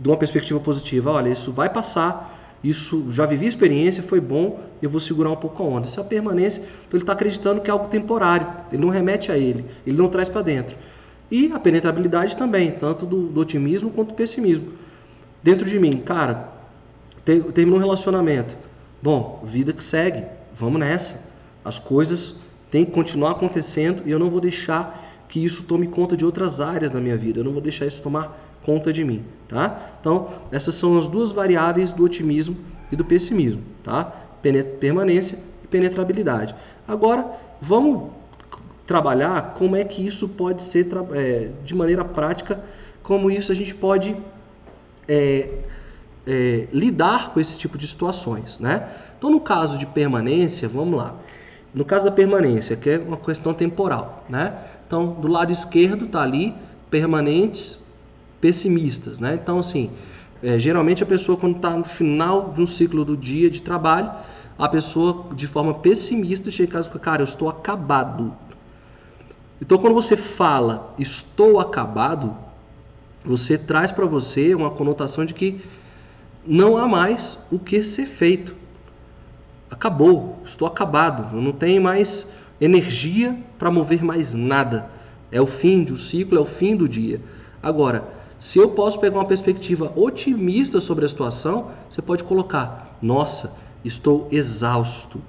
[0.00, 4.60] de uma perspectiva positiva, olha, isso vai passar, isso já vivi a experiência, foi bom,
[4.80, 5.86] eu vou segurar um pouco a onda.
[5.86, 9.30] Isso é a permanência, então ele está acreditando que é algo temporário, ele não remete
[9.30, 10.76] a ele, ele não traz para dentro.
[11.30, 14.72] E a penetrabilidade também, tanto do, do, otimismo quanto do pessimismo.
[15.42, 16.48] Dentro de mim, cara,
[17.24, 18.56] te, terminou um relacionamento.
[19.02, 20.24] Bom, vida que segue,
[20.58, 21.22] vamos nessa.
[21.64, 22.34] As coisas
[22.70, 26.60] têm que continuar acontecendo e eu não vou deixar que isso tome conta de outras
[26.60, 29.92] áreas da minha vida, eu não vou deixar isso tomar conta de mim, tá?
[30.00, 32.56] Então, essas são as duas variáveis do otimismo
[32.90, 34.04] e do pessimismo, tá?
[34.80, 36.54] Permanência e penetrabilidade.
[36.86, 38.10] Agora, vamos
[38.86, 42.62] trabalhar como é que isso pode ser é, de maneira prática,
[43.02, 44.16] como isso a gente pode
[45.06, 45.48] é,
[46.26, 48.88] é, lidar com esse tipo de situações, né?
[49.16, 51.14] Então, no caso de permanência, vamos lá.
[51.74, 54.56] No caso da permanência, que é uma questão temporal, né?
[54.86, 56.54] Então, do lado esquerdo está ali
[56.90, 57.78] permanentes
[58.40, 59.34] pessimistas, né?
[59.34, 59.90] Então, assim,
[60.42, 64.10] é, geralmente a pessoa quando está no final de um ciclo do dia de trabalho,
[64.58, 68.34] a pessoa de forma pessimista chega em casa e fala, cara, eu estou acabado.
[69.60, 72.36] Então, quando você fala estou acabado,
[73.24, 75.60] você traz para você uma conotação de que
[76.48, 78.56] não há mais o que ser feito.
[79.70, 82.26] Acabou, estou acabado, eu não tenho mais
[82.58, 84.90] energia para mover mais nada.
[85.30, 87.20] É o fim um ciclo, é o fim do dia.
[87.62, 88.08] Agora,
[88.38, 93.52] se eu posso pegar uma perspectiva otimista sobre a situação, você pode colocar: nossa,
[93.84, 95.20] estou exausto.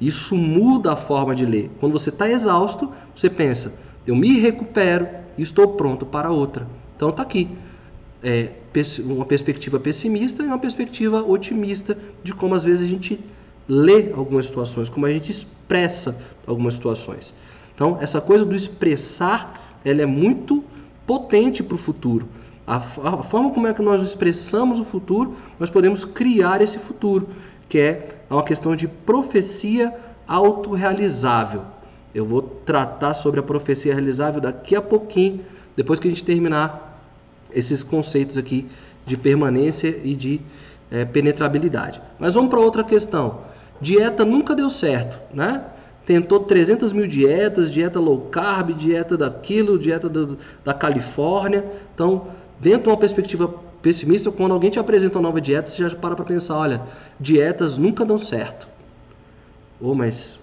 [0.00, 1.70] Isso muda a forma de ler.
[1.78, 3.72] Quando você está exausto, você pensa:
[4.04, 5.06] eu me recupero
[5.38, 6.66] e estou pronto para outra.
[6.96, 7.48] Então está aqui.
[8.22, 8.50] É,
[9.04, 13.18] uma perspectiva pessimista e uma perspectiva otimista de como às vezes a gente
[13.66, 17.34] lê algumas situações, como a gente expressa algumas situações.
[17.74, 20.62] Então, essa coisa do expressar, ela é muito
[21.06, 22.28] potente para o futuro.
[22.66, 27.28] A, a, forma como é que nós expressamos o futuro, nós podemos criar esse futuro,
[27.68, 29.94] que é uma questão de profecia
[30.26, 31.62] autorrealizável.
[32.14, 35.44] Eu vou tratar sobre a profecia realizável daqui a pouquinho,
[35.76, 36.89] depois que a gente terminar
[37.52, 38.66] esses conceitos aqui
[39.06, 40.40] de permanência e de
[40.90, 42.00] é, penetrabilidade.
[42.18, 43.40] Mas vamos para outra questão.
[43.80, 45.64] Dieta nunca deu certo, né?
[46.10, 51.64] tentou 300 mil dietas, dieta low carb, dieta daquilo, dieta do, da Califórnia.
[51.94, 52.26] Então,
[52.58, 56.16] dentro de uma perspectiva pessimista, quando alguém te apresenta uma nova dieta, você já para
[56.16, 56.82] para pensar, olha,
[57.20, 58.68] dietas nunca dão certo.
[59.80, 60.36] Ou, oh, mas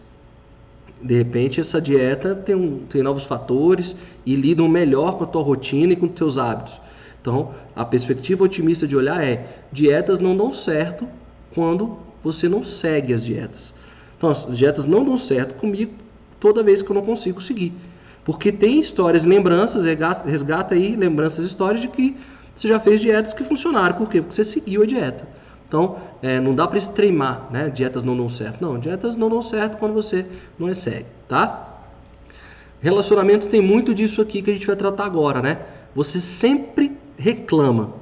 [1.01, 3.93] de repente essa dieta tem, um, tem novos fatores
[4.25, 6.79] e lidam melhor com a tua rotina e com os teus hábitos.
[7.27, 11.05] Então, a perspectiva otimista de olhar é: dietas não dão certo
[11.53, 13.73] quando você não segue as dietas.
[14.17, 15.91] Então as dietas não dão certo comigo
[16.39, 17.73] toda vez que eu não consigo seguir.
[18.23, 19.83] Porque tem histórias, lembranças,
[20.25, 22.15] resgata aí lembranças, histórias de que
[22.55, 23.97] você já fez dietas que funcionaram.
[23.97, 24.21] Por quê?
[24.21, 25.27] Porque você seguiu a dieta.
[25.67, 27.69] Então, é, não dá para extremar, né?
[27.69, 28.61] Dietas não dão certo.
[28.61, 30.25] Não, dietas não dão certo quando você
[30.57, 31.81] não é segue, tá?
[32.79, 35.59] Relacionamento tem muito disso aqui que a gente vai tratar agora, né?
[35.93, 37.93] Você sempre reclama,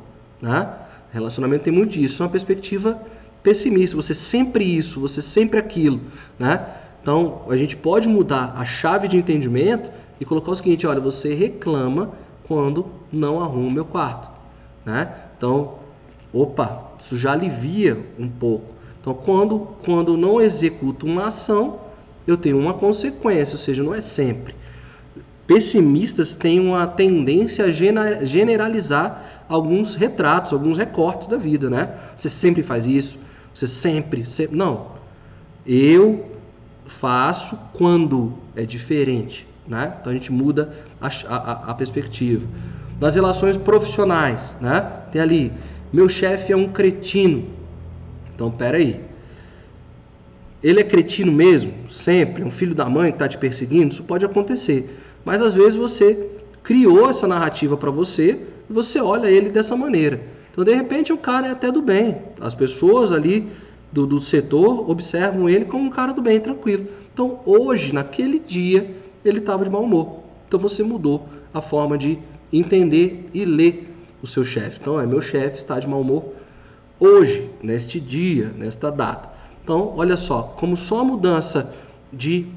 [0.41, 0.69] né?
[1.11, 2.21] Relacionamento tem muito disso.
[2.21, 3.01] É uma perspectiva
[3.41, 6.01] pessimista, você sempre isso, você sempre aquilo,
[6.37, 6.67] né?
[7.01, 11.33] Então, a gente pode mudar a chave de entendimento e colocar o seguinte, olha, você
[11.33, 12.11] reclama
[12.47, 14.29] quando não arruma o meu quarto,
[14.83, 15.13] né?
[15.37, 15.75] Então,
[16.33, 18.73] opa, isso já alivia um pouco.
[18.99, 21.79] Então, quando, quando não executo uma ação,
[22.25, 24.55] eu tenho uma consequência, ou seja, não é sempre.
[25.47, 31.93] Pessimistas têm uma tendência a generalizar alguns retratos, alguns recortes da vida, né?
[32.15, 33.19] Você sempre faz isso,
[33.53, 34.55] você sempre, sempre.
[34.55, 34.87] Não.
[35.65, 36.25] Eu
[36.85, 39.47] faço quando é diferente.
[39.67, 39.93] Né?
[39.99, 42.47] Então a gente muda a, a, a perspectiva.
[42.99, 44.81] Nas relações profissionais, né?
[45.11, 45.51] tem ali,
[45.91, 47.49] meu chefe é um cretino.
[48.33, 49.01] Então, peraí.
[50.61, 54.25] ele é cretino mesmo, sempre, um filho da mãe que está te perseguindo, isso pode
[54.25, 55.03] acontecer.
[55.25, 56.29] Mas às vezes você
[56.61, 60.21] criou essa narrativa para você e você olha ele dessa maneira.
[60.51, 62.17] Então, de repente, o cara é até do bem.
[62.39, 63.51] As pessoas ali
[63.91, 66.87] do, do setor observam ele como um cara do bem, tranquilo.
[67.13, 70.19] Então, hoje, naquele dia, ele estava de mau humor.
[70.47, 72.19] Então, você mudou a forma de
[72.53, 74.79] entender e ler o seu chefe.
[74.79, 76.33] Então, é meu chefe está de mau humor
[76.99, 79.29] hoje, neste dia, nesta data.
[79.63, 81.73] Então, olha só, como só a mudança
[82.13, 82.47] de,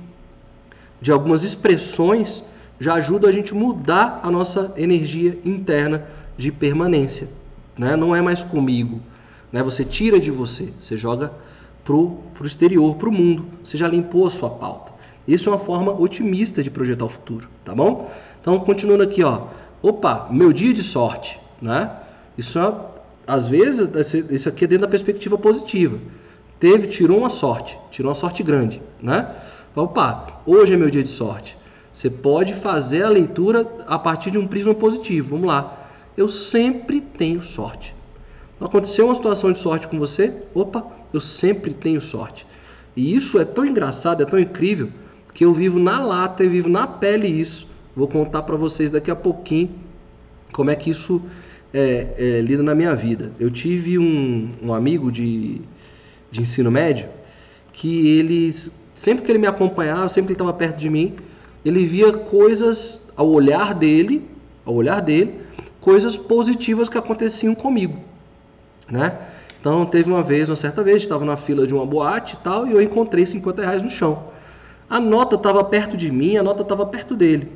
[1.00, 2.44] de algumas expressões
[2.80, 7.28] já ajuda a gente mudar a nossa energia interna de permanência.
[7.76, 7.96] Né?
[7.96, 9.00] Não é mais comigo.
[9.52, 9.62] Né?
[9.62, 11.32] Você tira de você, você joga
[11.84, 13.46] para o exterior, para o mundo.
[13.64, 14.92] Você já limpou a sua pauta.
[15.26, 18.10] Isso é uma forma otimista de projetar o futuro, tá bom?
[18.40, 19.42] Então, continuando aqui, ó.
[19.82, 21.90] Opa, meu dia de sorte, né?
[22.36, 22.74] Isso é,
[23.26, 23.90] às vezes,
[24.30, 25.98] isso aqui é dentro da perspectiva positiva.
[26.58, 29.30] Teve, tirou uma sorte, tirou uma sorte grande, né?
[29.76, 31.57] Opa, hoje é meu dia de sorte.
[31.98, 35.30] Você pode fazer a leitura a partir de um prisma positivo.
[35.30, 35.90] Vamos lá.
[36.16, 37.92] Eu sempre tenho sorte.
[38.60, 40.32] Aconteceu uma situação de sorte com você?
[40.54, 42.46] Opa, eu sempre tenho sorte.
[42.94, 44.90] E isso é tão engraçado, é tão incrível,
[45.34, 47.66] que eu vivo na lata e vivo na pele isso.
[47.96, 49.70] Vou contar para vocês daqui a pouquinho
[50.52, 51.20] como é que isso
[51.74, 53.32] é, é, lida na minha vida.
[53.40, 55.60] Eu tive um, um amigo de,
[56.30, 57.08] de ensino médio
[57.72, 58.54] que ele,
[58.94, 61.16] sempre que ele me acompanhava, sempre que ele estava perto de mim,
[61.64, 64.28] ele via coisas ao olhar dele,
[64.64, 65.40] ao olhar dele,
[65.80, 67.98] coisas positivas que aconteciam comigo,
[68.88, 69.16] né?
[69.60, 72.66] Então teve uma vez, uma certa vez, estava na fila de uma boate e tal,
[72.66, 74.24] e eu encontrei 50 reais no chão.
[74.88, 77.50] A nota estava perto de mim, a nota estava perto dele.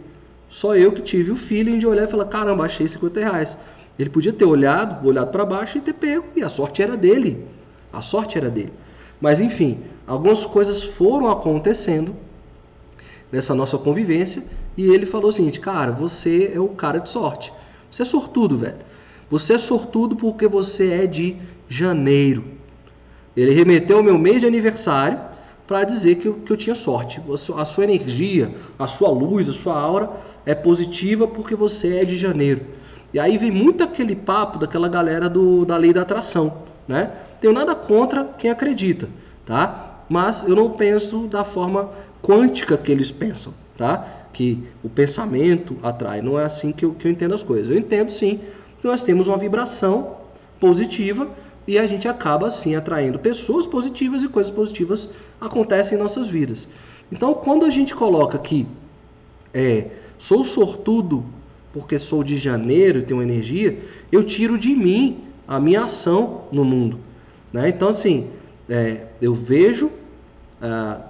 [0.48, 3.56] Só eu que tive o feeling de olhar e falar, caramba, achei 50 reais.
[3.98, 7.46] Ele podia ter olhado, olhado para baixo e ter pego, e a sorte era dele.
[7.92, 8.72] A sorte era dele.
[9.20, 12.14] Mas enfim, algumas coisas foram acontecendo
[13.32, 14.44] nessa nossa convivência.
[14.76, 17.52] E ele falou o seguinte: Cara, você é o cara de sorte.
[17.90, 18.76] Você é sortudo, velho.
[19.30, 22.44] Você é sortudo porque você é de janeiro.
[23.34, 25.18] Ele remeteu ao meu mês de aniversário
[25.66, 27.20] para dizer que eu, que eu tinha sorte.
[27.56, 30.10] A sua energia, a sua luz, a sua aura
[30.44, 32.60] é positiva porque você é de janeiro.
[33.12, 37.10] E aí vem muito aquele papo daquela galera do, da lei da atração, né?
[37.40, 39.08] Tenho nada contra quem acredita,
[39.44, 40.04] tá?
[40.08, 41.90] Mas eu não penso da forma
[42.22, 44.26] quântica que eles pensam, tá?
[44.32, 46.22] Que o pensamento atrai.
[46.22, 47.70] Não é assim que eu, que eu entendo as coisas.
[47.70, 48.40] Eu entendo sim
[48.80, 50.16] que nós temos uma vibração
[50.60, 51.28] positiva
[51.66, 55.08] e a gente acaba assim atraindo pessoas positivas e coisas positivas
[55.40, 56.68] acontecem em nossas vidas.
[57.10, 58.66] Então, quando a gente coloca aqui,
[59.52, 61.24] é, sou sortudo
[61.72, 63.78] porque sou de janeiro e tenho energia,
[64.10, 66.98] eu tiro de mim a minha ação no mundo.
[67.52, 67.68] Né?
[67.68, 68.28] Então, assim,
[68.68, 69.90] é, eu vejo
[70.60, 71.00] ah,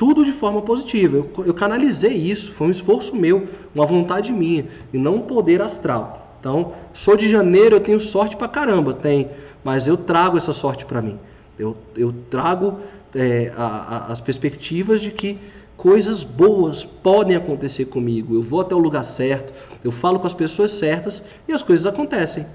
[0.00, 1.18] tudo de forma positiva.
[1.18, 5.60] Eu, eu canalizei isso, foi um esforço meu, uma vontade minha, e não um poder
[5.60, 6.38] astral.
[6.40, 9.28] Então, sou de janeiro, eu tenho sorte pra caramba, tem,
[9.62, 11.18] mas eu trago essa sorte para mim.
[11.58, 12.78] Eu, eu trago
[13.14, 15.36] é, a, a, as perspectivas de que
[15.76, 18.34] coisas boas podem acontecer comigo.
[18.34, 19.52] Eu vou até o lugar certo,
[19.84, 22.46] eu falo com as pessoas certas e as coisas acontecem.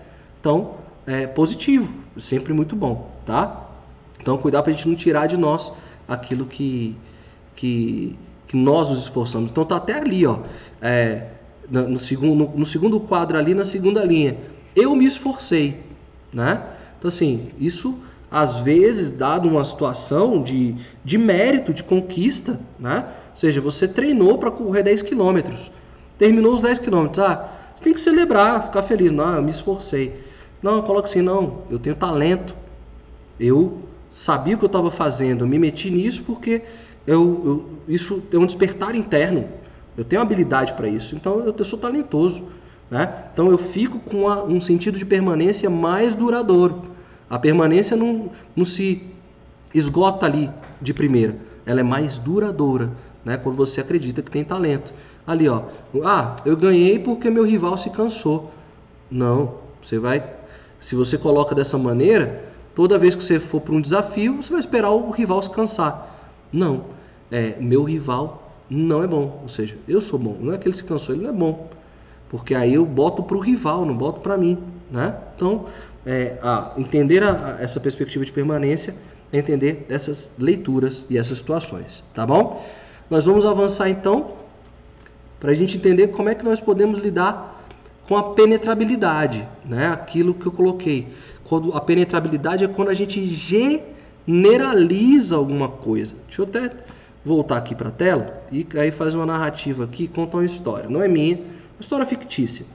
[0.42, 0.72] Então,
[1.06, 3.68] é positivo, sempre muito bom, tá?
[4.20, 5.72] Então, cuidar para a gente não tirar de nós
[6.08, 6.98] aquilo que,
[7.56, 9.52] que, que nós nos esforçamos.
[9.52, 10.40] Então tá até ali, ó,
[10.82, 11.28] é,
[11.70, 14.38] no, segundo, no, no, segundo quadro ali, na segunda linha.
[14.76, 15.80] Eu me esforcei,
[16.34, 16.62] né?
[16.98, 17.98] Então assim, isso
[18.30, 23.06] às vezes, dado uma situação de, de mérito, de conquista, né?
[23.32, 25.72] Ou seja, você treinou para correr 10 quilômetros,
[26.18, 29.12] terminou os 10 quilômetros, ah, você tem que celebrar, ficar feliz.
[29.12, 30.20] Não, eu me esforcei.
[30.62, 32.56] Não, coloca assim, não, eu tenho talento.
[33.40, 33.80] Eu
[34.12, 36.62] sabia o que eu estava fazendo, eu me meti nisso porque
[37.08, 39.48] eu, eu, isso é um despertar interno.
[39.98, 42.44] Eu tenho habilidade para isso, então eu, eu, sou talentoso.
[42.90, 43.12] Né?
[43.34, 46.84] Então eu fico com um sentido de permanência mais duradouro.
[47.30, 49.02] A permanência não, não se
[49.74, 50.50] esgota ali
[50.82, 51.36] de primeira,
[51.66, 52.92] ela é mais duradoura,
[53.24, 53.38] né?
[53.38, 54.94] quando você acredita que tem talento.
[55.26, 55.64] Ali, ó,
[56.04, 58.52] ah, eu ganhei porque meu rival se cansou.
[59.10, 60.24] Não, você vai,
[60.80, 62.44] se você coloca dessa maneira,
[62.76, 66.16] toda vez que você for para um desafio, você vai esperar o rival se cansar.
[66.54, 66.86] Não,
[67.32, 69.40] é, meu rival não é bom.
[69.42, 70.38] Ou seja, eu sou bom.
[70.40, 71.70] Não é que ele se cansou, ele não é bom.
[72.30, 74.58] Porque aí eu boto para o rival, não boto para mim.
[74.92, 75.16] Né?
[75.36, 75.66] Então,
[76.06, 78.96] é, a, entender a, a, essa perspectiva de permanência
[79.32, 82.04] é entender essas leituras e essas situações.
[82.14, 82.66] Tá bom?
[83.10, 84.32] Nós vamos avançar então
[85.40, 87.64] para a gente entender como é que nós podemos lidar
[88.08, 89.88] com a penetrabilidade, né?
[89.88, 91.08] aquilo que eu coloquei.
[91.44, 93.28] Quando a penetrabilidade é quando a gente
[94.28, 96.14] generaliza alguma coisa.
[96.28, 96.72] Deixa eu até
[97.26, 100.88] voltar aqui para a tela e aí fazer uma narrativa aqui, contar uma história.
[100.88, 102.66] Não é minha, é uma história fictícia.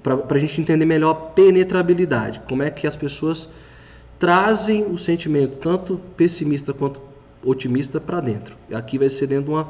[0.00, 3.48] Para a gente entender melhor a penetrabilidade, como é que as pessoas
[4.18, 7.00] trazem o sentimento, tanto pessimista quanto
[7.44, 8.56] otimista, para dentro.
[8.72, 9.68] Aqui vai ser dentro de uma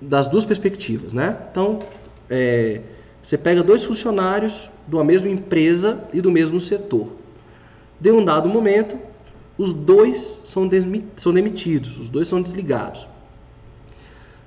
[0.00, 1.36] das duas perspectivas, né?
[1.50, 1.80] Então,
[2.30, 2.80] é,
[3.22, 7.12] você pega dois funcionários de uma mesma empresa e do mesmo setor.
[8.00, 8.98] De um dado momento,
[9.56, 10.68] os dois são,
[11.16, 13.08] são demitidos, os dois são desligados.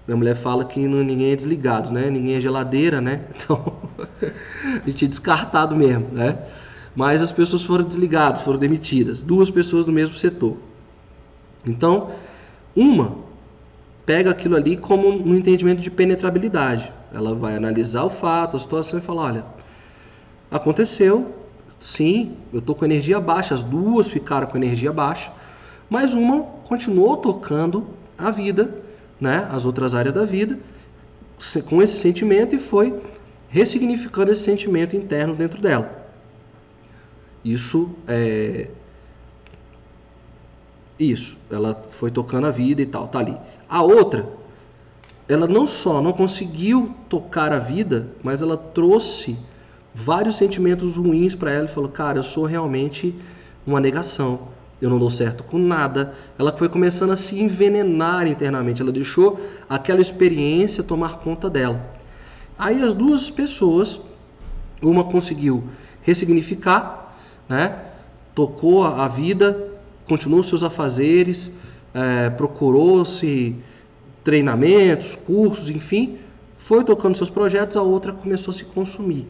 [0.08, 2.10] Minha mulher fala que não, ninguém é desligado, né?
[2.10, 3.26] Ninguém é geladeira, né?
[3.36, 3.74] Então,
[4.84, 6.38] a gente é descartado mesmo, né?
[6.96, 9.22] Mas as pessoas foram desligadas, foram demitidas.
[9.22, 10.58] Duas pessoas do mesmo setor.
[11.66, 12.12] Então,
[12.76, 13.18] uma
[14.06, 16.92] pega aquilo ali como um entendimento de penetrabilidade.
[17.12, 19.46] Ela vai analisar o fato, a situação e falar, olha,
[20.52, 21.34] aconteceu,
[21.80, 25.32] sim, eu estou com energia baixa, as duas ficaram com energia baixa,
[25.90, 28.84] mas uma continuou tocando a vida,
[29.20, 30.58] né, as outras áreas da vida,
[31.68, 33.02] com esse sentimento e foi
[33.50, 36.06] ressignificando esse sentimento interno dentro dela.
[37.44, 38.68] Isso é
[40.98, 43.38] isso, ela foi tocando a vida e tal, tá ali.
[43.68, 44.30] A outra,
[45.28, 49.38] ela não só não conseguiu tocar a vida, mas ela trouxe
[49.96, 53.16] vários sentimentos ruins para ela e falou: "Cara, eu sou realmente
[53.66, 54.54] uma negação.
[54.82, 56.14] Eu não dou certo com nada".
[56.38, 59.40] Ela foi começando a se envenenar internamente, ela deixou
[59.70, 61.82] aquela experiência tomar conta dela.
[62.60, 64.02] Aí as duas pessoas,
[64.82, 65.64] uma conseguiu
[66.02, 67.16] ressignificar,
[67.48, 67.78] né?
[68.36, 69.72] Tocou a vida,
[70.06, 71.52] continuou seus afazeres,
[71.94, 73.56] é, procurou-se
[74.26, 76.18] treinamentos, cursos, enfim,
[76.58, 79.28] foi tocando seus projetos, a outra começou a se consumir.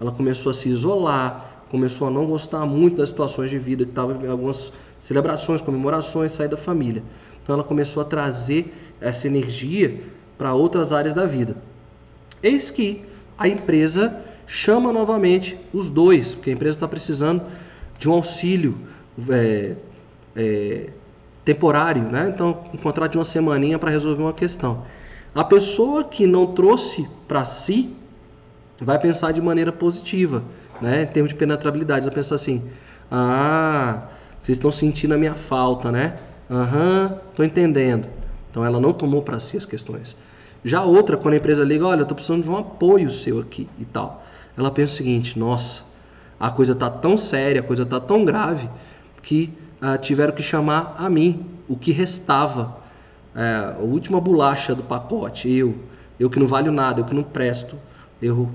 [0.00, 3.90] Ela começou a se isolar, começou a não gostar muito das situações de vida que
[3.90, 7.02] estava algumas celebrações, comemorações, sair da família.
[7.42, 10.02] Então ela começou a trazer essa energia
[10.38, 11.56] para outras áreas da vida.
[12.42, 13.04] Eis que
[13.36, 17.42] a empresa chama novamente os dois, porque a empresa está precisando
[17.98, 18.76] de um auxílio
[19.30, 19.74] é,
[20.36, 20.90] é,
[21.44, 22.30] temporário, né?
[22.32, 24.84] Então, um contrato de uma semaninha para resolver uma questão.
[25.34, 27.94] A pessoa que não trouxe para si
[28.80, 30.42] vai pensar de maneira positiva,
[30.80, 31.02] né?
[31.02, 32.62] Em termos de penetrabilidade, vai pensar assim:
[33.10, 34.02] ah,
[34.40, 36.14] vocês estão sentindo a minha falta, né?
[36.50, 38.08] Aham, estou entendendo.
[38.50, 40.16] Então, ela não tomou para si as questões.
[40.64, 43.68] Já outra, quando a empresa liga, olha, eu estou precisando de um apoio seu aqui
[43.78, 44.24] e tal.
[44.56, 45.82] Ela pensa o seguinte: nossa,
[46.38, 48.68] a coisa está tão séria, a coisa está tão grave
[49.22, 52.76] que ah, tiveram que chamar a mim, o que restava,
[53.34, 55.74] é, a última bolacha do pacote, eu,
[56.18, 57.76] eu que não valho nada, eu que não presto,
[58.24, 58.48] eu,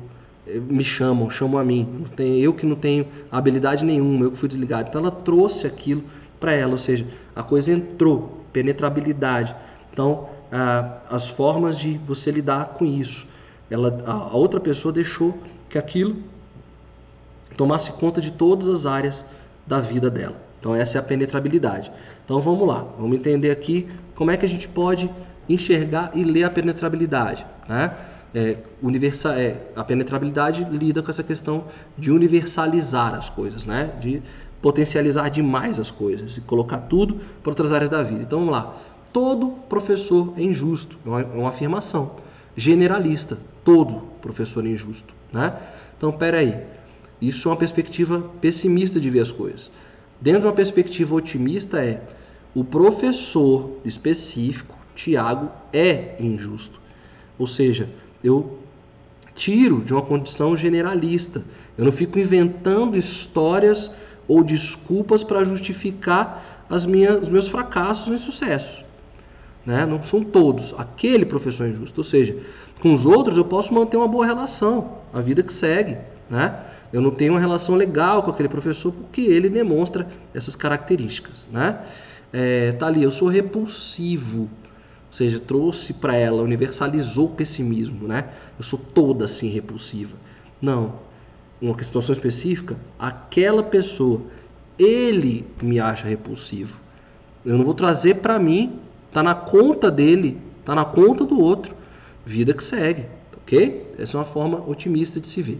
[0.47, 4.49] eu me chamam, chamam a mim, eu que não tenho habilidade nenhuma, eu que fui
[4.49, 4.89] desligado.
[4.89, 6.03] Então ela trouxe aquilo
[6.39, 7.05] para ela, ou seja,
[7.35, 9.55] a coisa entrou, penetrabilidade.
[9.93, 10.27] Então
[11.09, 13.27] as formas de você lidar com isso,
[13.69, 15.37] ela, a outra pessoa deixou
[15.69, 16.15] que aquilo
[17.55, 19.23] tomasse conta de todas as áreas
[19.67, 20.35] da vida dela.
[20.59, 21.91] Então essa é a penetrabilidade.
[22.25, 25.09] Então vamos lá, vamos entender aqui como é que a gente pode
[25.47, 27.45] enxergar e ler a penetrabilidade.
[27.67, 27.95] Né?
[28.33, 31.65] É, universal, é, a penetrabilidade lida com essa questão
[31.97, 33.91] de universalizar as coisas, né?
[33.99, 34.21] de
[34.61, 38.21] potencializar demais as coisas e colocar tudo para outras áreas da vida.
[38.21, 38.77] Então vamos lá.
[39.11, 42.17] Todo professor é injusto, é uma, é uma afirmação
[42.55, 43.37] generalista.
[43.63, 45.13] Todo professor é injusto.
[45.31, 45.53] Né?
[45.97, 46.61] Então, peraí,
[47.21, 49.71] isso é uma perspectiva pessimista de ver as coisas.
[50.21, 52.01] Dentro de uma perspectiva otimista é
[52.53, 56.79] o professor específico, Tiago, é injusto.
[57.37, 57.89] Ou seja,
[58.23, 58.59] eu
[59.35, 61.43] tiro de uma condição generalista.
[61.77, 63.91] Eu não fico inventando histórias
[64.27, 68.85] ou desculpas para justificar as minhas, os meus fracassos e sucessos.
[69.65, 69.85] Né?
[69.85, 70.73] Não são todos.
[70.77, 71.99] Aquele professor é injusto.
[71.99, 72.37] Ou seja,
[72.81, 75.97] com os outros eu posso manter uma boa relação, a vida que segue.
[76.29, 76.53] Né?
[76.91, 81.79] Eu não tenho uma relação legal com aquele professor porque ele demonstra essas características, né?
[82.31, 84.47] É, tá ali, eu sou repulsivo,
[85.09, 88.29] ou seja, trouxe para ela, universalizou o pessimismo, né?
[88.57, 90.15] Eu sou toda assim repulsiva.
[90.61, 90.93] Não,
[91.59, 94.21] uma situação específica, aquela pessoa,
[94.77, 96.79] ele me acha repulsivo.
[97.43, 98.79] Eu não vou trazer para mim,
[99.11, 101.75] tá na conta dele, tá na conta do outro.
[102.23, 103.95] Vida que segue, ok?
[103.97, 105.59] Essa é uma forma otimista de se ver.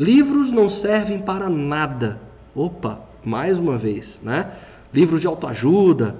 [0.00, 2.20] Livros não servem para nada.
[2.54, 4.50] Opa, mais uma vez, né?
[4.92, 6.16] Livros de autoajuda,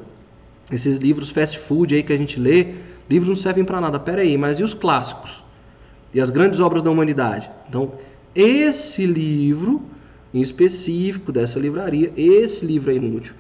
[0.71, 2.75] esses livros fast food aí que a gente lê,
[3.09, 3.99] livros não servem para nada.
[3.99, 5.43] Pera aí, mas e os clássicos?
[6.13, 7.51] E as grandes obras da humanidade?
[7.69, 7.93] Então,
[8.35, 9.83] esse livro
[10.35, 13.35] em específico dessa livraria, esse livro é inútil.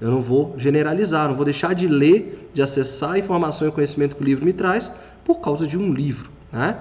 [0.00, 4.16] Eu não vou generalizar, não vou deixar de ler, de acessar a informação e conhecimento
[4.16, 4.90] que o livro me traz
[5.24, 6.30] por causa de um livro.
[6.50, 6.78] Né?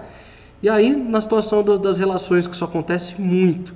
[0.64, 3.74] E aí, na situação do, das relações, que isso acontece muito.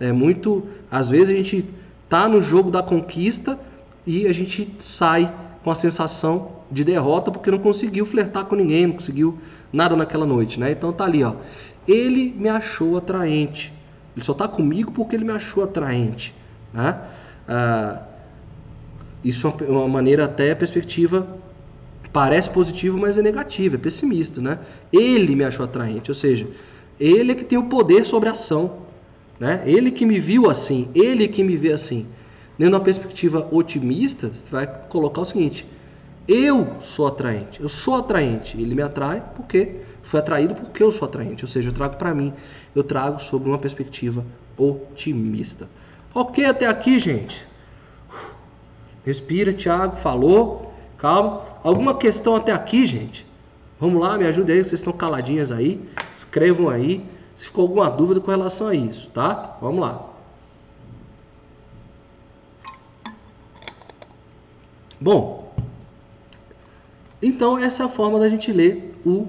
[0.00, 0.66] É muito.
[0.90, 1.68] Às vezes a gente
[2.08, 3.58] tá no jogo da conquista
[4.06, 5.32] e a gente sai
[5.66, 9.36] com a sensação de derrota porque não conseguiu flertar com ninguém, não conseguiu
[9.72, 10.70] nada naquela noite, né?
[10.70, 11.34] Então tá ali, ó.
[11.88, 13.72] Ele me achou atraente.
[14.14, 16.32] Ele só tá comigo porque ele me achou atraente,
[16.72, 17.00] né?
[17.48, 18.00] Ah,
[19.24, 21.26] isso é uma maneira até perspectiva
[22.12, 24.60] parece positiva, mas é negativa, é pessimista, né?
[24.92, 26.46] Ele me achou atraente, ou seja,
[27.00, 28.82] ele é que tem o poder sobre a ação,
[29.40, 29.64] né?
[29.66, 32.06] Ele que me viu assim, ele que me vê assim.
[32.58, 35.66] Dentro de uma perspectiva otimista, você vai colocar o seguinte:
[36.26, 38.60] eu sou atraente, eu sou atraente.
[38.60, 42.14] Ele me atrai porque foi atraído porque eu sou atraente, ou seja, eu trago para
[42.14, 42.32] mim,
[42.74, 44.24] eu trago sobre uma perspectiva
[44.56, 45.68] otimista.
[46.14, 47.46] Ok até aqui, gente?
[49.04, 50.72] Respira, Thiago, falou.
[50.98, 51.42] Calma.
[51.62, 53.26] Alguma questão até aqui, gente?
[53.78, 55.80] Vamos lá, me ajude aí, vocês estão caladinhas aí.
[56.16, 57.04] Escrevam aí
[57.34, 59.58] se ficou alguma dúvida com relação a isso, tá?
[59.60, 60.15] Vamos lá.
[65.00, 65.54] Bom,
[67.22, 69.26] então essa é a forma da gente ler o,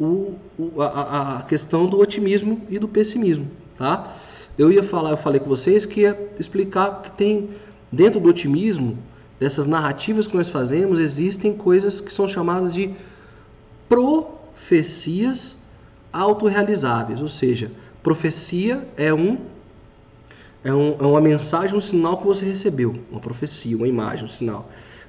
[0.00, 4.14] o, o a, a, questão do otimismo e do pessimismo, tá?
[4.56, 7.50] Eu ia falar, eu falei com vocês que ia explicar que tem
[7.92, 8.98] dentro do otimismo,
[9.38, 12.94] dessas narrativas que nós fazemos, existem coisas que são chamadas de
[13.88, 15.56] profecias
[16.12, 17.70] autorrealizáveis, ou seja,
[18.02, 19.38] profecia é um
[20.62, 24.28] é, um, é uma mensagem, um sinal que você recebeu, uma profecia, uma imagem, um
[24.28, 24.66] sinal,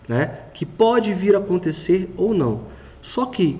[0.08, 0.40] né?
[0.54, 2.62] Que pode vir a acontecer ou não.
[3.02, 3.60] Só que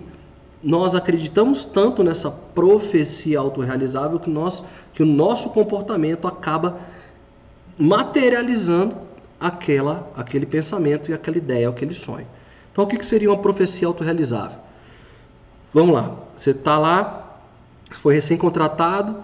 [0.64, 6.80] nós acreditamos tanto nessa profecia autorrealizável que, nós, que o nosso comportamento acaba
[7.78, 8.96] materializando
[9.40, 12.28] aquela, aquele pensamento e aquela ideia, aquele sonho.
[12.72, 14.60] Então, o que, que seria uma profecia autorrealizável?
[15.74, 17.26] Vamos lá, você está lá
[17.92, 19.18] foi recém-contratado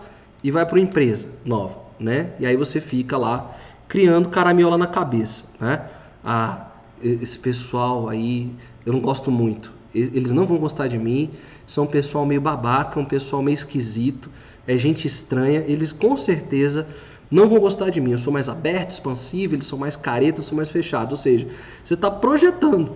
[0.43, 2.31] e vai para uma empresa nova, né?
[2.39, 3.51] E aí você fica lá
[3.87, 5.87] criando caramiola na cabeça, né?
[6.23, 6.67] Ah,
[7.03, 8.51] esse pessoal aí,
[8.85, 9.73] eu não gosto muito.
[9.93, 11.29] Eles não vão gostar de mim,
[11.67, 14.29] são um pessoal meio babaca, um pessoal meio esquisito,
[14.65, 16.87] é gente estranha, eles com certeza
[17.29, 18.11] não vão gostar de mim.
[18.11, 21.11] Eu sou mais aberto, expansivo, eles são mais caretas, são mais fechados.
[21.11, 21.47] Ou seja,
[21.83, 22.91] você está projetando,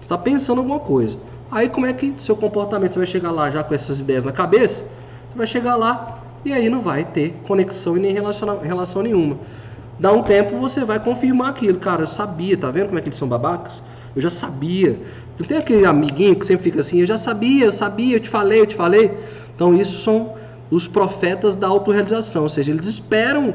[0.00, 1.16] está pensando alguma coisa.
[1.50, 4.32] Aí como é que seu comportamento, você vai chegar lá já com essas ideias na
[4.32, 4.82] cabeça?
[5.30, 9.38] Você vai chegar lá e aí não vai ter conexão e nem relação nenhuma.
[9.98, 11.78] Dá um tempo você vai confirmar aquilo.
[11.78, 13.82] Cara, eu sabia, tá vendo como é que eles são babacas?
[14.14, 14.98] Eu já sabia.
[15.38, 18.28] Não tem aquele amiguinho que sempre fica assim, eu já sabia, eu sabia, eu te
[18.28, 19.10] falei, eu te falei.
[19.54, 20.34] Então isso são
[20.70, 23.54] os profetas da autorrealização, ou seja, eles esperam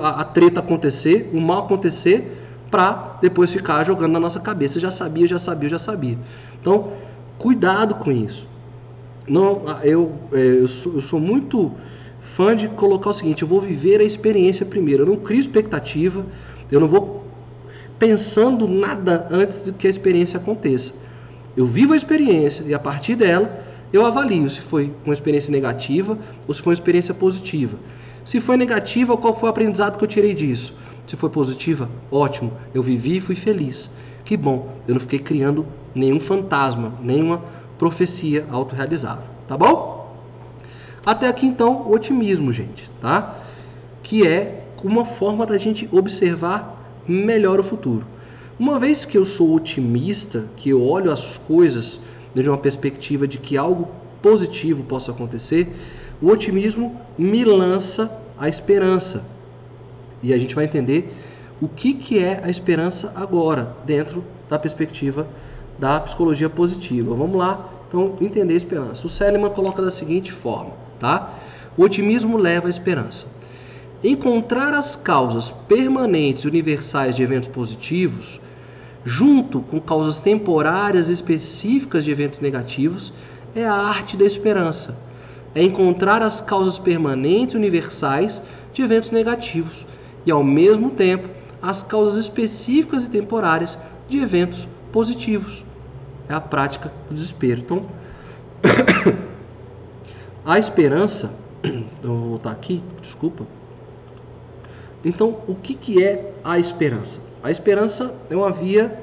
[0.00, 2.36] a, a treta acontecer, o mal acontecer,
[2.70, 4.78] para depois ficar jogando na nossa cabeça.
[4.78, 6.18] Eu já sabia, eu já sabia, eu já sabia.
[6.60, 6.92] Então,
[7.38, 8.46] Cuidado com isso.
[9.28, 11.72] Não, eu, é, eu, sou, eu sou muito
[12.20, 15.02] fã de colocar o seguinte: eu vou viver a experiência primeiro.
[15.02, 16.24] Eu não crio expectativa,
[16.70, 17.24] eu não vou
[17.98, 20.92] pensando nada antes de que a experiência aconteça.
[21.56, 26.18] Eu vivo a experiência e a partir dela eu avalio se foi uma experiência negativa
[26.46, 27.76] ou se foi uma experiência positiva.
[28.24, 30.74] Se foi negativa, qual foi o aprendizado que eu tirei disso?
[31.06, 33.90] Se foi positiva, ótimo, eu vivi e fui feliz.
[34.24, 37.42] Que bom, eu não fiquei criando nenhum fantasma, nenhuma
[37.78, 39.97] profecia autorrealizável, tá bom?
[41.04, 43.38] Até aqui então o otimismo, gente, tá?
[44.02, 48.06] Que é uma forma da gente observar melhor o futuro.
[48.58, 52.00] Uma vez que eu sou otimista, que eu olho as coisas
[52.34, 53.88] de uma perspectiva de que algo
[54.20, 55.72] positivo possa acontecer,
[56.20, 59.24] o otimismo me lança a esperança.
[60.22, 61.14] E a gente vai entender
[61.60, 65.26] o que, que é a esperança agora, dentro da perspectiva
[65.78, 67.14] da psicologia positiva.
[67.14, 69.06] Vamos lá, então, entender a esperança.
[69.06, 71.34] O Seliman coloca da seguinte forma, tá?
[71.76, 73.26] O otimismo leva à esperança.
[74.02, 78.40] Encontrar as causas permanentes e universais de eventos positivos,
[79.04, 83.12] junto com causas temporárias específicas de eventos negativos,
[83.54, 84.96] é a arte da esperança.
[85.54, 88.42] É encontrar as causas permanentes e universais
[88.72, 89.86] de eventos negativos
[90.24, 91.28] e, ao mesmo tempo,
[91.60, 93.76] as causas específicas e temporárias
[94.08, 95.64] de eventos positivos.
[96.28, 97.60] É a prática do desespero.
[97.60, 97.86] Então,
[100.48, 101.30] a esperança,
[101.62, 103.46] então vou voltar aqui, desculpa.
[105.04, 107.20] Então, o que, que é a esperança?
[107.42, 108.98] A esperança é uma via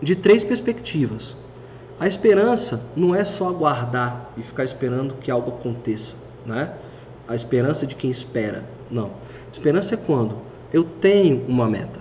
[0.00, 1.36] de três perspectivas.
[1.98, 6.14] A esperança não é só aguardar e ficar esperando que algo aconteça,
[6.46, 6.72] né?
[7.26, 8.64] A esperança de quem espera.
[8.88, 9.10] Não.
[9.52, 10.36] Esperança é quando
[10.72, 11.98] eu tenho uma meta.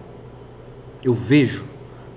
[1.03, 1.66] eu vejo,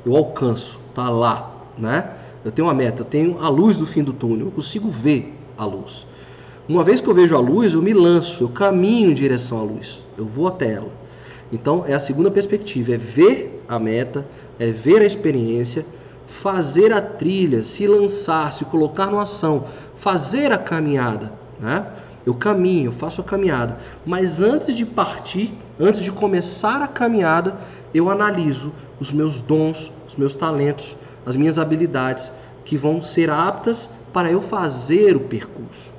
[0.05, 2.12] eu alcanço, tá lá, né?
[2.44, 5.36] Eu tenho uma meta, eu tenho a luz do fim do túnel, eu consigo ver
[5.57, 6.07] a luz.
[6.68, 9.62] Uma vez que eu vejo a luz, eu me lanço, eu caminho em direção à
[9.62, 10.90] luz, eu vou até ela.
[11.52, 14.26] Então, é a segunda perspectiva, é ver a meta,
[14.59, 15.86] é ver a experiência,
[16.26, 21.86] fazer a trilha, se lançar, se colocar numa ação, fazer a caminhada, né?
[22.26, 27.57] Eu caminho, eu faço a caminhada, mas antes de partir, antes de começar a caminhada,
[27.94, 32.32] eu analiso os meus dons, os meus talentos, as minhas habilidades
[32.64, 35.93] que vão ser aptas para eu fazer o percurso.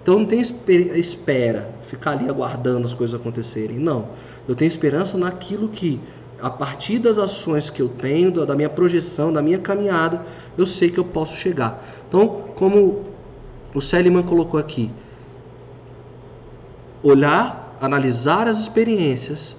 [0.00, 3.78] Então não tem espera, ficar ali aguardando as coisas acontecerem.
[3.78, 4.08] Não.
[4.48, 6.00] Eu tenho esperança naquilo que,
[6.40, 10.24] a partir das ações que eu tenho, da minha projeção, da minha caminhada,
[10.56, 11.84] eu sei que eu posso chegar.
[12.08, 13.04] Então, como
[13.74, 14.90] o Seliman colocou aqui,
[17.02, 19.54] olhar, analisar as experiências,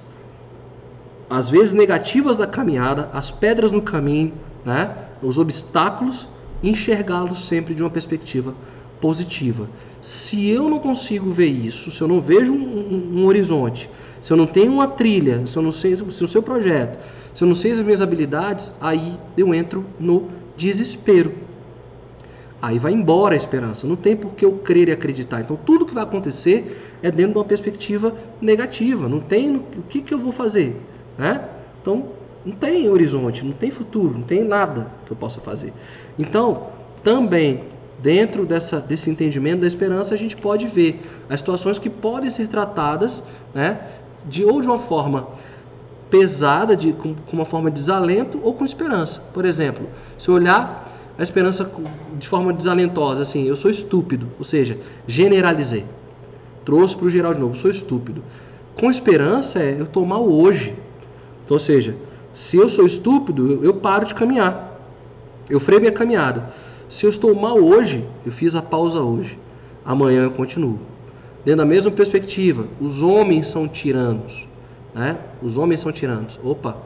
[1.29, 4.33] às vezes negativas da caminhada, as pedras no caminho,
[4.65, 4.91] né?
[5.21, 6.27] os obstáculos,
[6.63, 8.53] enxergá-los sempre de uma perspectiva
[8.99, 9.67] positiva.
[10.01, 13.89] Se eu não consigo ver isso, se eu não vejo um, um, um horizonte,
[14.19, 16.99] se eu não tenho uma trilha, se eu não sei se o seu projeto,
[17.33, 21.33] se eu não sei as minhas habilidades, aí eu entro no desespero.
[22.61, 23.87] Aí vai embora a esperança.
[23.87, 25.41] Não tem por que eu crer e acreditar.
[25.41, 29.09] Então tudo que vai acontecer é dentro de uma perspectiva negativa.
[29.09, 30.79] Não tem o que, que eu vou fazer,
[31.17, 31.43] né?
[31.81, 32.09] Então
[32.45, 35.73] não tem horizonte, não tem futuro, não tem nada que eu possa fazer.
[36.17, 36.67] Então
[37.03, 37.63] também
[38.01, 42.47] dentro dessa, desse entendimento da esperança, a gente pode ver as situações que podem ser
[42.47, 43.23] tratadas
[43.53, 43.79] né,
[44.27, 45.27] de ou de uma forma
[46.09, 49.21] pesada, de, com, com uma forma de desalento, ou com esperança.
[49.33, 49.87] Por exemplo,
[50.17, 51.69] se eu olhar a esperança
[52.17, 54.77] de forma desalentosa, assim, eu sou estúpido, ou seja,
[55.07, 55.85] generalizei.
[56.65, 58.23] Trouxe para o geral de novo, sou estúpido.
[58.75, 60.75] Com esperança é eu estou mal hoje.
[61.43, 61.95] Então, ou seja,
[62.33, 64.79] se eu sou estúpido, eu, paro de caminhar.
[65.49, 66.53] Eu freio minha caminhada.
[66.87, 69.37] Se eu estou mal hoje, eu fiz a pausa hoje.
[69.85, 70.79] Amanhã eu continuo.
[71.43, 74.47] Dentro da mesma perspectiva, os homens são tiranos.
[74.93, 75.17] Né?
[75.41, 76.39] Os homens são tiranos.
[76.43, 76.77] Opa,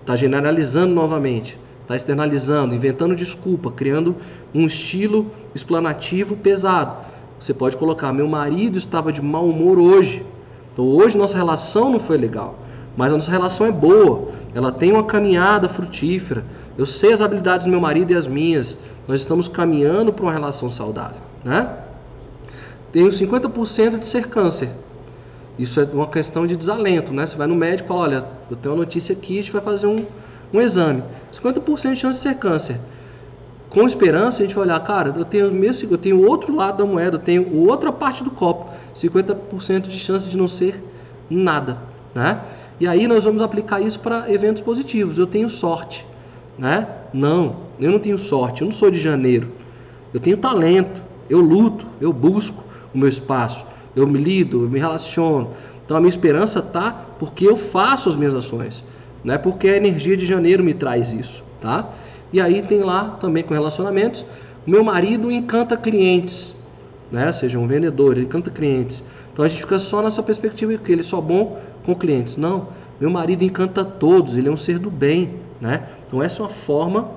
[0.00, 1.58] está generalizando novamente.
[1.82, 4.16] Está externalizando, inventando desculpa, criando
[4.54, 6.96] um estilo explanativo pesado.
[7.38, 10.24] Você pode colocar: meu marido estava de mau humor hoje.
[10.72, 12.58] Então hoje nossa relação não foi legal.
[12.96, 14.28] Mas a nossa relação é boa.
[14.54, 16.44] Ela tem uma caminhada frutífera.
[16.78, 18.76] Eu sei as habilidades do meu marido e as minhas.
[19.06, 21.68] Nós estamos caminhando para uma relação saudável, né?
[22.92, 24.70] Tenho 50% de ser câncer.
[25.58, 27.26] Isso é uma questão de desalento, né?
[27.26, 29.60] Você vai no médico e fala, olha, eu tenho uma notícia aqui, a gente vai
[29.60, 29.96] fazer um,
[30.52, 31.02] um exame.
[31.32, 32.78] 50% de chance de ser câncer.
[33.68, 36.86] Com esperança, a gente vai olhar, cara, eu tenho mesmo, eu tenho outro lado da
[36.86, 40.80] moeda, eu tenho outra parte do copo, 50% de chance de não ser
[41.28, 41.78] nada,
[42.14, 42.40] né?
[42.80, 45.18] E aí nós vamos aplicar isso para eventos positivos.
[45.18, 46.04] Eu tenho sorte,
[46.58, 46.88] né?
[47.12, 49.48] Não, eu não tenho sorte, eu não sou de janeiro.
[50.12, 53.64] Eu tenho talento, eu luto, eu busco o meu espaço,
[53.94, 55.50] eu me lido, eu me relaciono.
[55.84, 58.84] Então a minha esperança está porque eu faço as minhas ações,
[59.22, 61.90] não é porque a energia de janeiro me traz isso, tá?
[62.32, 64.24] E aí tem lá também com relacionamentos,
[64.66, 66.54] meu marido encanta clientes,
[67.10, 67.32] né?
[67.32, 69.04] Seja um vendedor, ele encanta clientes.
[69.32, 72.36] Então a gente fica só nessa perspectiva que ele é só bom com clientes.
[72.36, 72.68] Não,
[73.00, 75.88] meu marido encanta todos, ele é um ser do bem, né?
[76.06, 77.10] Então essa é uma forma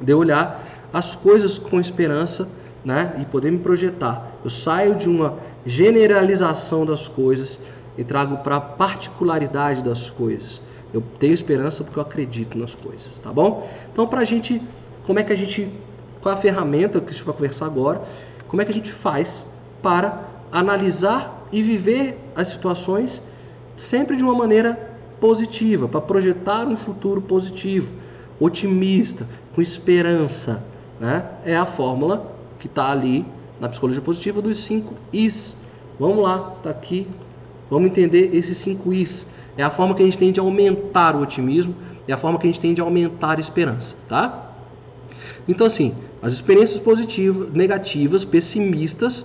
[0.00, 2.48] de olhar as coisas com esperança
[2.84, 4.32] né, e poder me projetar.
[4.42, 7.58] Eu saio de uma generalização das coisas
[7.96, 10.60] e trago para a particularidade das coisas.
[10.92, 13.68] Eu tenho esperança porque eu acredito nas coisas, tá bom?
[13.92, 14.60] Então, para a gente,
[15.06, 15.70] como é que a gente,
[16.20, 18.02] qual é a ferramenta que a gente vai conversar agora?
[18.48, 19.44] Como é que a gente faz
[19.82, 23.22] para analisar e viver as situações
[23.80, 24.78] sempre de uma maneira
[25.20, 27.92] positiva, para projetar um futuro positivo?
[28.40, 30.64] otimista, com esperança.
[30.98, 31.24] Né?
[31.44, 33.24] É a fórmula que está ali
[33.60, 35.54] na psicologia positiva dos cinco Is.
[35.98, 37.06] Vamos lá, está aqui.
[37.70, 39.26] Vamos entender esses cinco Is.
[39.56, 41.74] É a forma que a gente tem de aumentar o otimismo,
[42.08, 44.52] é a forma que a gente tem de aumentar a esperança, tá?
[45.46, 49.24] Então assim, as experiências positivas, negativas, pessimistas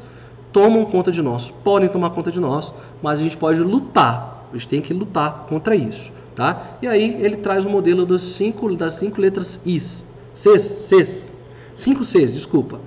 [0.51, 4.53] tomam conta de nós, podem tomar conta de nós, mas a gente pode lutar, a
[4.53, 6.11] gente tem que lutar contra isso.
[6.35, 6.77] Tá?
[6.81, 10.03] E aí ele traz o modelo dos cinco, das cinco letras Is.
[10.33, 11.25] Cs, Cs.
[11.73, 12.79] Cinco Cs, desculpa.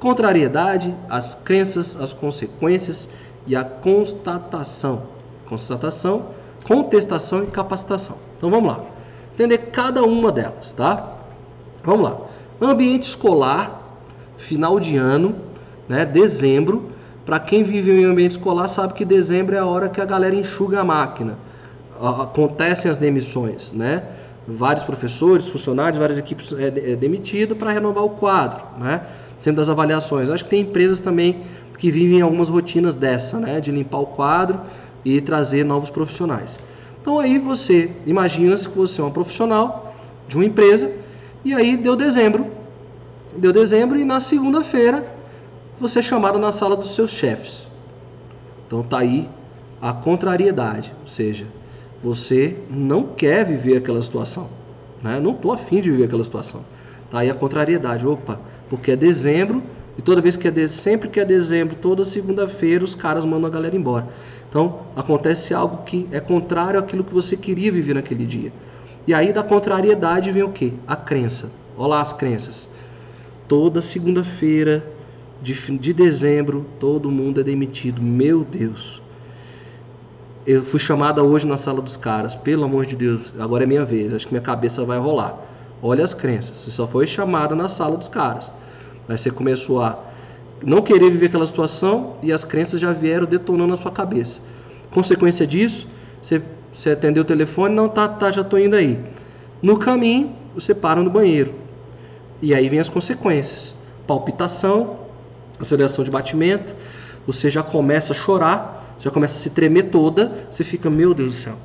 [0.00, 3.08] Contrariedade, as crenças, as consequências
[3.46, 5.04] e a constatação.
[5.46, 6.26] Constatação,
[6.66, 8.16] contestação e capacitação.
[8.36, 8.84] Então vamos lá.
[9.32, 11.14] Entender cada uma delas, tá?
[11.84, 12.18] Vamos lá.
[12.60, 13.80] Ambiente escolar,
[14.36, 15.36] final de ano,
[15.88, 16.90] né, dezembro.
[17.28, 20.34] Para quem vive em ambiente escolar sabe que dezembro é a hora que a galera
[20.34, 21.36] enxuga a máquina
[22.00, 24.02] acontecem as demissões, né?
[24.46, 29.02] vários professores, funcionários, várias equipes é, é demitidas para renovar o quadro, né?
[29.38, 30.30] Sempre das avaliações.
[30.30, 31.42] Acho que tem empresas também
[31.76, 33.60] que vivem algumas rotinas dessa, né?
[33.60, 34.62] De limpar o quadro
[35.04, 36.58] e trazer novos profissionais.
[36.98, 39.94] Então aí você imagina se você é um profissional
[40.26, 40.90] de uma empresa
[41.44, 42.46] e aí deu dezembro,
[43.36, 45.17] deu dezembro e na segunda-feira
[45.80, 47.66] você é chamado na sala dos seus chefes.
[48.66, 49.28] Então tá aí
[49.80, 51.46] a contrariedade, ou seja,
[52.02, 54.48] você não quer viver aquela situação.
[55.02, 55.18] Né?
[55.20, 56.64] Não estou afim de viver aquela situação.
[57.10, 58.06] Tá aí a contrariedade.
[58.06, 59.62] Opa, porque é dezembro
[59.96, 60.68] e toda vez que é de...
[60.68, 64.08] sempre que é dezembro, toda segunda-feira os caras mandam a galera embora.
[64.48, 68.52] Então acontece algo que é contrário àquilo que você queria viver naquele dia.
[69.06, 70.74] E aí da contrariedade vem o que?
[70.86, 71.50] A crença.
[71.76, 72.68] Olha lá as crenças.
[73.48, 74.84] Toda segunda-feira
[75.42, 78.02] de, de dezembro todo mundo é demitido.
[78.02, 79.02] Meu Deus
[80.48, 83.84] eu fui chamada hoje na sala dos caras, pelo amor de Deus, agora é minha
[83.84, 85.38] vez, acho que minha cabeça vai rolar.
[85.82, 88.50] Olha as crenças, você só foi chamada na sala dos caras.
[89.06, 89.98] Mas você começou a
[90.64, 94.40] não querer viver aquela situação e as crenças já vieram detonando na sua cabeça.
[94.90, 95.86] Consequência disso,
[96.22, 96.40] você,
[96.72, 98.98] você atendeu o telefone, não tá, tá, já tô indo aí.
[99.60, 101.52] No caminho, você para no banheiro.
[102.40, 103.74] E aí vem as consequências.
[104.06, 104.96] Palpitação,
[105.60, 106.74] aceleração de batimento,
[107.26, 111.34] você já começa a chorar, já começa a se tremer toda, você fica, meu Deus
[111.34, 111.58] do céu,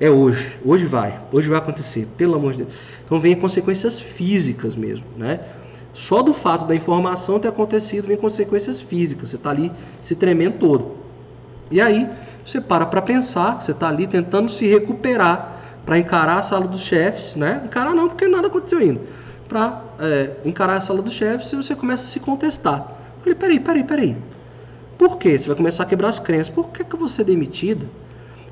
[0.00, 2.74] é hoje, hoje vai, hoje vai acontecer, pelo amor de Deus.
[3.04, 5.40] Então vem consequências físicas mesmo, né?
[5.92, 9.70] Só do fato da informação ter acontecido vem consequências físicas, você está ali
[10.00, 10.96] se tremendo todo.
[11.70, 12.08] E aí
[12.44, 15.54] você para para pensar, você está ali tentando se recuperar
[15.86, 17.62] para encarar a sala dos chefes, né?
[17.64, 19.00] Encarar não, porque nada aconteceu ainda.
[19.48, 23.03] Para é, encarar a sala dos chefes, você começa a se contestar.
[23.24, 24.16] Falei, peraí, peraí, peraí.
[24.98, 25.38] Por quê?
[25.38, 26.50] Você vai começar a quebrar as crenças.
[26.50, 27.86] Por que, que eu vou ser demitida?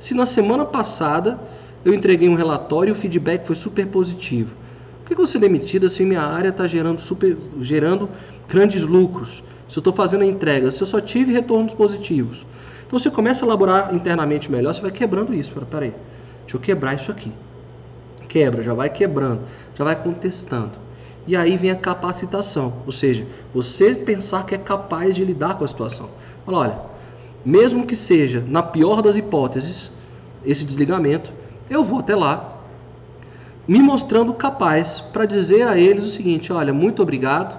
[0.01, 1.39] Se na semana passada
[1.85, 4.55] eu entreguei um relatório e o feedback foi super positivo.
[5.01, 8.09] Por que, que eu vou ser demitida se minha área está gerando, super, gerando
[8.49, 9.43] grandes lucros?
[9.69, 12.47] Se eu estou fazendo a entrega, se eu só tive retornos positivos.
[12.87, 15.53] Então você começa a elaborar internamente melhor, você vai quebrando isso.
[15.53, 15.95] Pera, peraí,
[16.41, 17.33] deixa eu quebrar isso aqui.
[18.29, 19.43] Quebra, já vai quebrando,
[19.75, 20.79] já vai contestando.
[21.27, 25.65] E aí vem a capacitação, ou seja, você pensar que é capaz de lidar com
[25.65, 26.09] a situação.
[26.45, 26.79] Fala, olha,
[27.45, 29.93] mesmo que seja na pior das hipóteses,
[30.45, 31.33] esse desligamento,
[31.71, 32.59] eu vou até lá,
[33.69, 37.57] me mostrando capaz para dizer a eles o seguinte: olha, muito obrigado,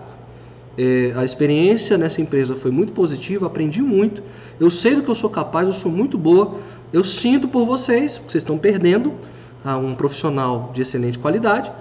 [0.77, 4.21] é, a experiência nessa empresa foi muito positiva, aprendi muito,
[4.59, 6.55] eu sei do que eu sou capaz, eu sou muito boa,
[6.91, 9.13] eu sinto por vocês, vocês estão perdendo
[9.81, 11.71] um profissional de excelente qualidade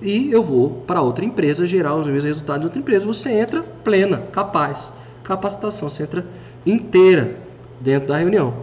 [0.00, 3.06] e eu vou para outra empresa gerar os mesmos resultados de outra empresa.
[3.06, 4.92] Você entra plena, capaz
[5.26, 6.24] capacitação, você entra
[6.64, 7.36] inteira
[7.80, 8.54] dentro da reunião.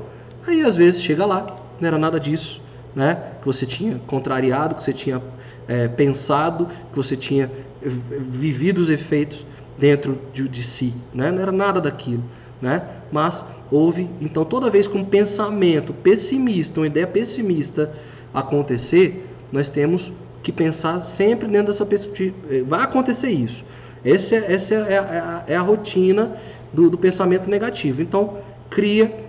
[0.48, 1.46] Aí às vezes chega lá,
[1.80, 2.62] não era nada disso,
[2.96, 3.16] né?
[3.42, 5.22] Que você tinha contrariado, que você tinha
[5.68, 9.46] é, pensado, que você tinha vivido os efeitos
[9.78, 11.32] dentro de, de, si, né?
[11.32, 12.24] Não era nada daquilo,
[12.62, 12.82] né?
[13.12, 17.92] Mas houve, então toda vez que um pensamento pessimista, uma ideia pessimista
[18.34, 20.14] acontecer, nós temos
[20.44, 22.36] que pensar sempre dentro dessa perspectiva.
[22.68, 23.66] Vai acontecer isso.
[24.06, 26.36] Essa, é, essa é, a, é a rotina
[26.74, 28.02] do, do pensamento negativo.
[28.02, 28.38] Então,
[28.70, 29.26] cria,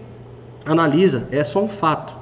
[0.67, 2.17] analisa, é só um fato.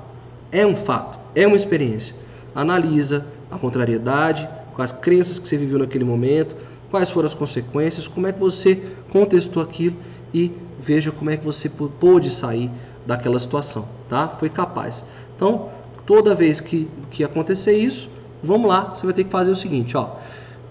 [0.52, 2.14] É um fato, é uma experiência.
[2.54, 6.54] Analisa a contrariedade, quais crenças que você viveu naquele momento,
[6.90, 9.96] quais foram as consequências, como é que você contestou aquilo
[10.34, 12.70] e veja como é que você pôde sair
[13.06, 14.28] daquela situação, tá?
[14.28, 15.04] Foi capaz.
[15.34, 15.70] Então,
[16.04, 18.10] toda vez que, que acontecer isso,
[18.42, 20.16] vamos lá, você vai ter que fazer o seguinte, ó.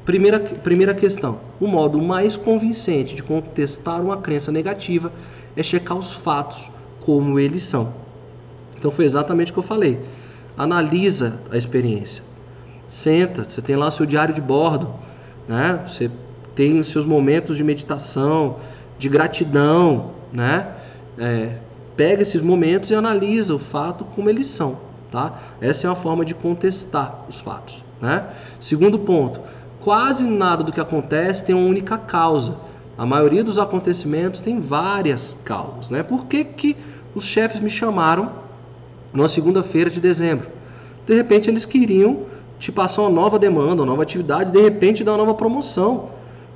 [0.06, 5.12] Primeira, primeira questão: o modo mais convincente de contestar uma crença negativa
[5.56, 7.94] é checar os fatos como eles são.
[8.78, 10.00] Então foi exatamente o que eu falei.
[10.58, 12.24] Analisa a experiência.
[12.88, 14.94] Senta, você tem lá seu diário de bordo,
[15.48, 15.84] né?
[15.88, 16.10] Você
[16.56, 18.58] tem os seus momentos de meditação,
[18.98, 20.68] de gratidão, né?
[21.18, 21.58] É,
[21.96, 24.78] pega esses momentos e analisa o fato como eles são,
[25.12, 25.40] tá?
[25.60, 28.26] Essa é uma forma de contestar os fatos, né?
[28.60, 29.42] Segundo ponto,
[29.82, 32.56] quase nada do que acontece tem uma única causa.
[32.98, 35.90] A maioria dos acontecimentos tem várias causas.
[35.92, 36.04] Né?
[36.04, 36.78] Por que, que
[37.16, 38.32] os chefes me chamaram
[39.12, 40.48] numa segunda-feira de dezembro?
[41.06, 42.26] De repente eles queriam
[42.60, 46.10] te passar uma nova demanda, uma nova atividade, de repente dar uma nova promoção.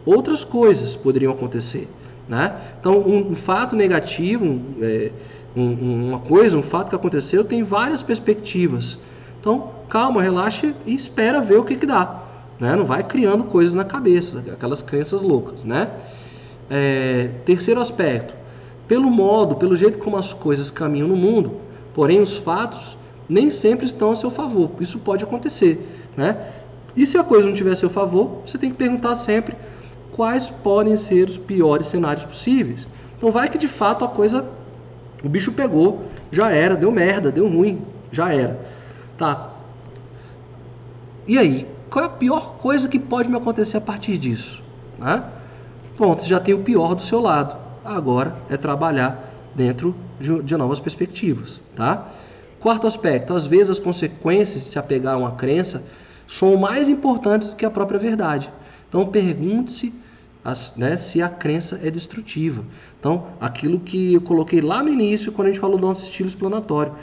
[0.05, 1.89] Outras coisas poderiam acontecer.
[2.29, 2.55] Né?
[2.79, 5.11] Então, um, fato negativo, um, é,
[5.55, 8.97] um, uma coisa, um fato que aconteceu, tem várias perspectivas.
[9.39, 12.23] Então, calma, relaxe e espera ver o que, que dá.
[12.59, 12.75] Né?
[12.75, 15.63] Não vai criando coisas na cabeça, aquelas crenças loucas.
[15.63, 15.89] Né?
[16.69, 18.33] É, terceiro aspecto,
[18.87, 21.59] pelo modo, pelo jeito como as coisas caminham no mundo,
[21.93, 22.97] porém os fatos
[23.27, 24.71] nem sempre estão a seu favor.
[24.79, 25.87] Isso pode acontecer.
[26.15, 26.53] né?
[26.95, 29.55] E se a coisa não tiver a seu favor, você tem que perguntar sempre
[30.11, 32.87] quais podem ser os piores cenários possíveis.
[33.17, 34.45] Então vai que de fato a coisa
[35.25, 38.59] o bicho pegou, já era, deu merda, deu ruim, já era.
[39.17, 39.49] Tá.
[41.27, 44.61] E aí, qual é a pior coisa que pode me acontecer a partir disso?
[44.99, 45.23] Né?
[45.97, 47.55] Pronto, você já tem o pior do seu lado.
[47.83, 52.07] Agora é trabalhar dentro de, novas perspectivas, tá?
[52.59, 55.83] Quarto aspecto, às vezes as consequências de se apegar a uma crença
[56.27, 58.51] são mais importantes do que a própria verdade.
[58.89, 59.93] Então pergunte-se
[60.75, 62.63] né, se a crença é destrutiva.
[62.99, 66.29] Então, aquilo que eu coloquei lá no início, quando a gente falou do nosso estilo
[66.29, 66.93] explanatório.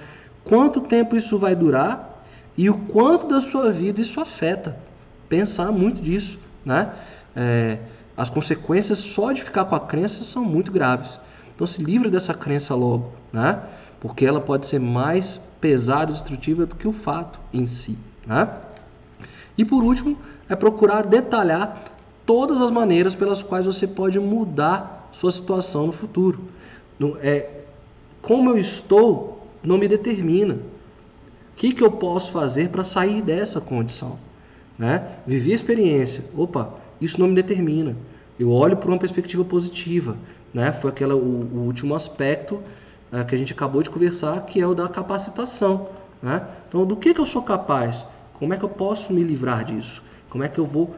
[0.45, 2.25] Quanto tempo isso vai durar
[2.57, 4.77] e o quanto da sua vida isso afeta?
[5.29, 6.93] Pensar muito disso, né?
[7.35, 7.79] É,
[8.17, 11.19] as consequências só de ficar com a crença são muito graves.
[11.55, 13.63] Então se livre dessa crença logo, né?
[14.01, 18.49] Porque ela pode ser mais pesada e destrutiva do que o fato em si, né?
[19.57, 20.19] E por último,
[20.49, 21.92] é procurar detalhar
[22.25, 26.41] todas as maneiras pelas quais você pode mudar sua situação no futuro.
[27.21, 27.49] É,
[28.21, 30.55] como eu estou não me determina.
[30.55, 34.19] O que, que eu posso fazer para sair dessa condição?
[34.79, 35.07] Né?
[35.27, 36.25] Vivi a experiência.
[36.37, 37.97] Opa, isso não me determina.
[38.39, 40.17] Eu olho por uma perspectiva positiva.
[40.53, 40.73] Né?
[40.73, 42.61] Foi aquela, o, o último aspecto
[43.13, 45.89] é, que a gente acabou de conversar, que é o da capacitação.
[46.23, 46.45] Né?
[46.69, 48.05] Então, do que, que eu sou capaz?
[48.35, 50.03] Como é que eu posso me livrar disso?
[50.29, 50.95] Como é que eu vou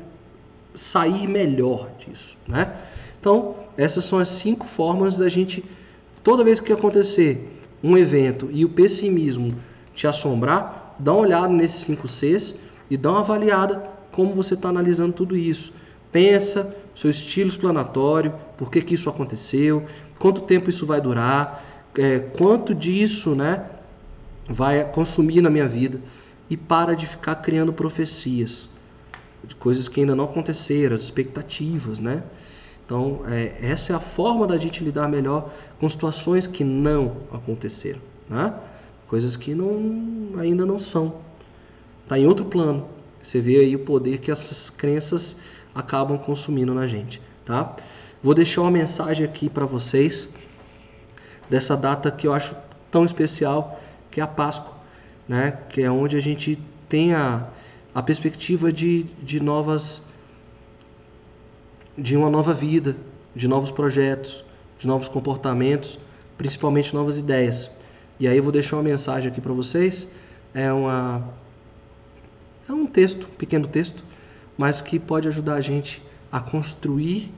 [0.75, 2.37] sair melhor disso?
[2.47, 2.73] Né?
[3.21, 5.65] Então, essas são as cinco formas da gente,
[6.23, 9.55] toda vez que acontecer um evento e o pessimismo
[9.95, 12.55] te assombrar, dá uma olhada nesses cinco Cs
[12.91, 15.73] e dá uma avaliada como você está analisando tudo isso.
[16.13, 19.85] Pensa, seu estilo explanatório, por que, que isso aconteceu,
[20.19, 21.65] quanto tempo isso vai durar,
[21.97, 23.65] é, quanto disso né,
[24.49, 26.01] vai consumir na minha vida
[26.49, 28.69] e para de ficar criando profecias
[29.47, 32.23] de coisas que ainda não aconteceram, as expectativas, né?
[32.85, 38.01] Então, é, essa é a forma da gente lidar melhor com situações que não aconteceram,
[38.29, 38.55] né?
[39.07, 41.15] Coisas que não, ainda não são.
[42.03, 42.87] Está em outro plano.
[43.23, 45.35] Você vê aí o poder que essas crenças
[45.75, 47.75] acabam consumindo na gente, tá?
[48.23, 50.29] Vou deixar uma mensagem aqui para vocês
[51.49, 52.55] dessa data que eu acho
[52.91, 53.81] tão especial,
[54.11, 54.75] que é a Páscoa,
[55.27, 55.59] né?
[55.69, 57.49] Que é onde a gente tem a,
[57.95, 60.03] a perspectiva de, de novas
[61.97, 62.97] de uma nova vida,
[63.37, 64.45] de novos projetos,
[64.79, 65.99] de novos comportamentos,
[66.37, 67.71] principalmente novas ideias.
[68.19, 70.09] E aí eu vou deixar uma mensagem aqui para vocês.
[70.53, 71.23] É uma
[72.69, 74.05] é um texto, um pequeno texto,
[74.59, 77.33] mas que pode ajudar a gente a construir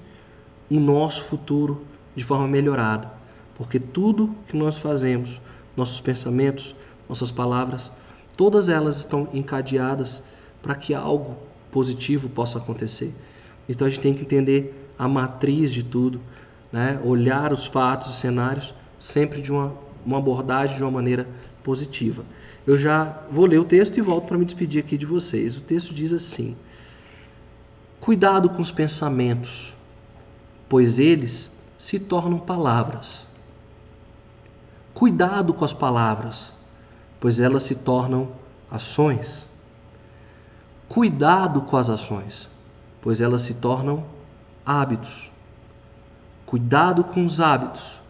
[0.71, 1.85] o nosso futuro
[2.15, 3.11] de forma melhorada.
[3.57, 5.41] Porque tudo que nós fazemos,
[5.77, 6.75] nossos pensamentos,
[7.09, 7.91] nossas palavras,
[8.37, 10.23] todas elas estão encadeadas
[10.67, 11.37] para que algo
[11.71, 13.15] positivo possa acontecer.
[13.69, 16.21] Então a gente tem que entender a matriz de tudo,
[16.73, 17.01] né?
[17.05, 19.73] olhar os fatos, os cenários, sempre de uma,
[20.05, 21.29] uma abordagem de uma maneira
[21.63, 22.25] positiva.
[22.67, 25.57] Eu já vou ler o texto e volto para me despedir aqui de vocês.
[25.57, 26.57] O texto diz assim:
[28.01, 29.73] Cuidado com os pensamentos,
[30.69, 31.49] pois eles
[31.79, 33.25] se tornam palavras.
[34.93, 36.53] Cuidado com as palavras,
[37.21, 38.33] pois elas se tornam
[38.69, 39.47] ações.
[40.89, 42.49] Cuidado com as ações,
[43.01, 44.05] pois elas se tornam
[44.65, 45.31] hábitos.
[46.47, 48.01] Cuidado com os hábitos,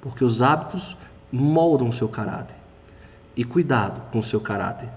[0.00, 0.96] porque os hábitos
[1.32, 2.56] moldam o seu caráter.
[3.36, 4.88] E cuidado com o seu caráter,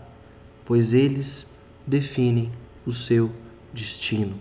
[0.65, 1.47] pois eles
[1.85, 2.51] definem
[2.85, 3.31] o seu
[3.73, 4.35] destino.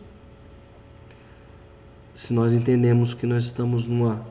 [2.14, 4.24] Se nós entendemos que nós estamos numa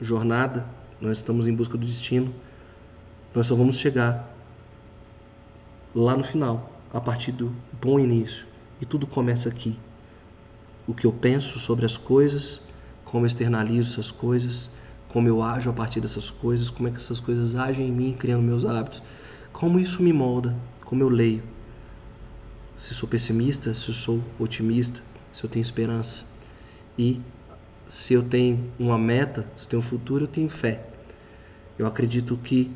[0.00, 0.66] jornada,
[1.00, 2.32] nós estamos em busca do destino,
[3.34, 4.28] nós só vamos chegar
[5.94, 8.46] lá no final, a partir do bom início.
[8.80, 9.78] E tudo começa aqui.
[10.86, 12.60] O que eu penso sobre as coisas,
[13.04, 14.70] como eu externalizo essas coisas,
[15.08, 18.16] como eu ajo a partir dessas coisas, como é que essas coisas agem em mim,
[18.18, 19.02] criando meus hábitos,
[19.52, 21.42] como isso me molda, como eu leio.
[22.76, 25.00] Se sou pessimista, se sou otimista,
[25.32, 26.24] se eu tenho esperança.
[26.98, 27.20] E
[27.88, 30.86] se eu tenho uma meta, se eu tenho um futuro, eu tenho fé.
[31.78, 32.70] Eu acredito que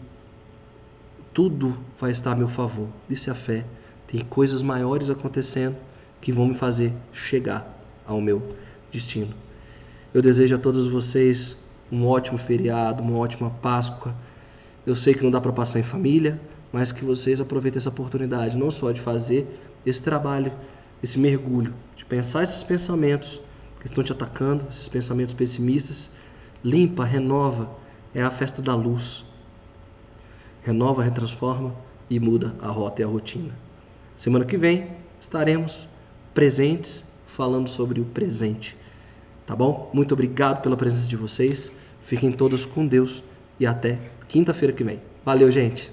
[1.33, 2.89] tudo vai estar a meu favor.
[3.09, 3.65] Isso é a fé.
[4.11, 5.77] Tem coisas maiores acontecendo
[6.21, 8.57] que vão me fazer chegar ao meu
[8.91, 9.33] destino.
[10.13, 11.57] Eu desejo a todos vocês
[11.93, 14.13] um ótimo feriado, uma ótima Páscoa.
[14.85, 16.41] Eu sei que não dá para passar em família,
[16.73, 19.47] mas que vocês aproveitem essa oportunidade, não só de fazer
[19.87, 20.53] esse trabalho,
[21.01, 23.41] esse mergulho, de pensar esses pensamentos
[23.79, 26.11] que estão te atacando, esses pensamentos pessimistas,
[26.65, 27.71] limpa, renova,
[28.13, 29.25] é a festa da luz.
[30.65, 31.73] Renova, retransforma
[32.11, 33.70] e muda a rota e a rotina.
[34.21, 34.87] Semana que vem
[35.19, 35.89] estaremos
[36.35, 38.77] presentes falando sobre o presente.
[39.47, 39.91] Tá bom?
[39.95, 41.73] Muito obrigado pela presença de vocês.
[42.03, 43.23] Fiquem todos com Deus
[43.59, 43.99] e até
[44.29, 45.01] quinta-feira que vem.
[45.25, 45.91] Valeu, gente!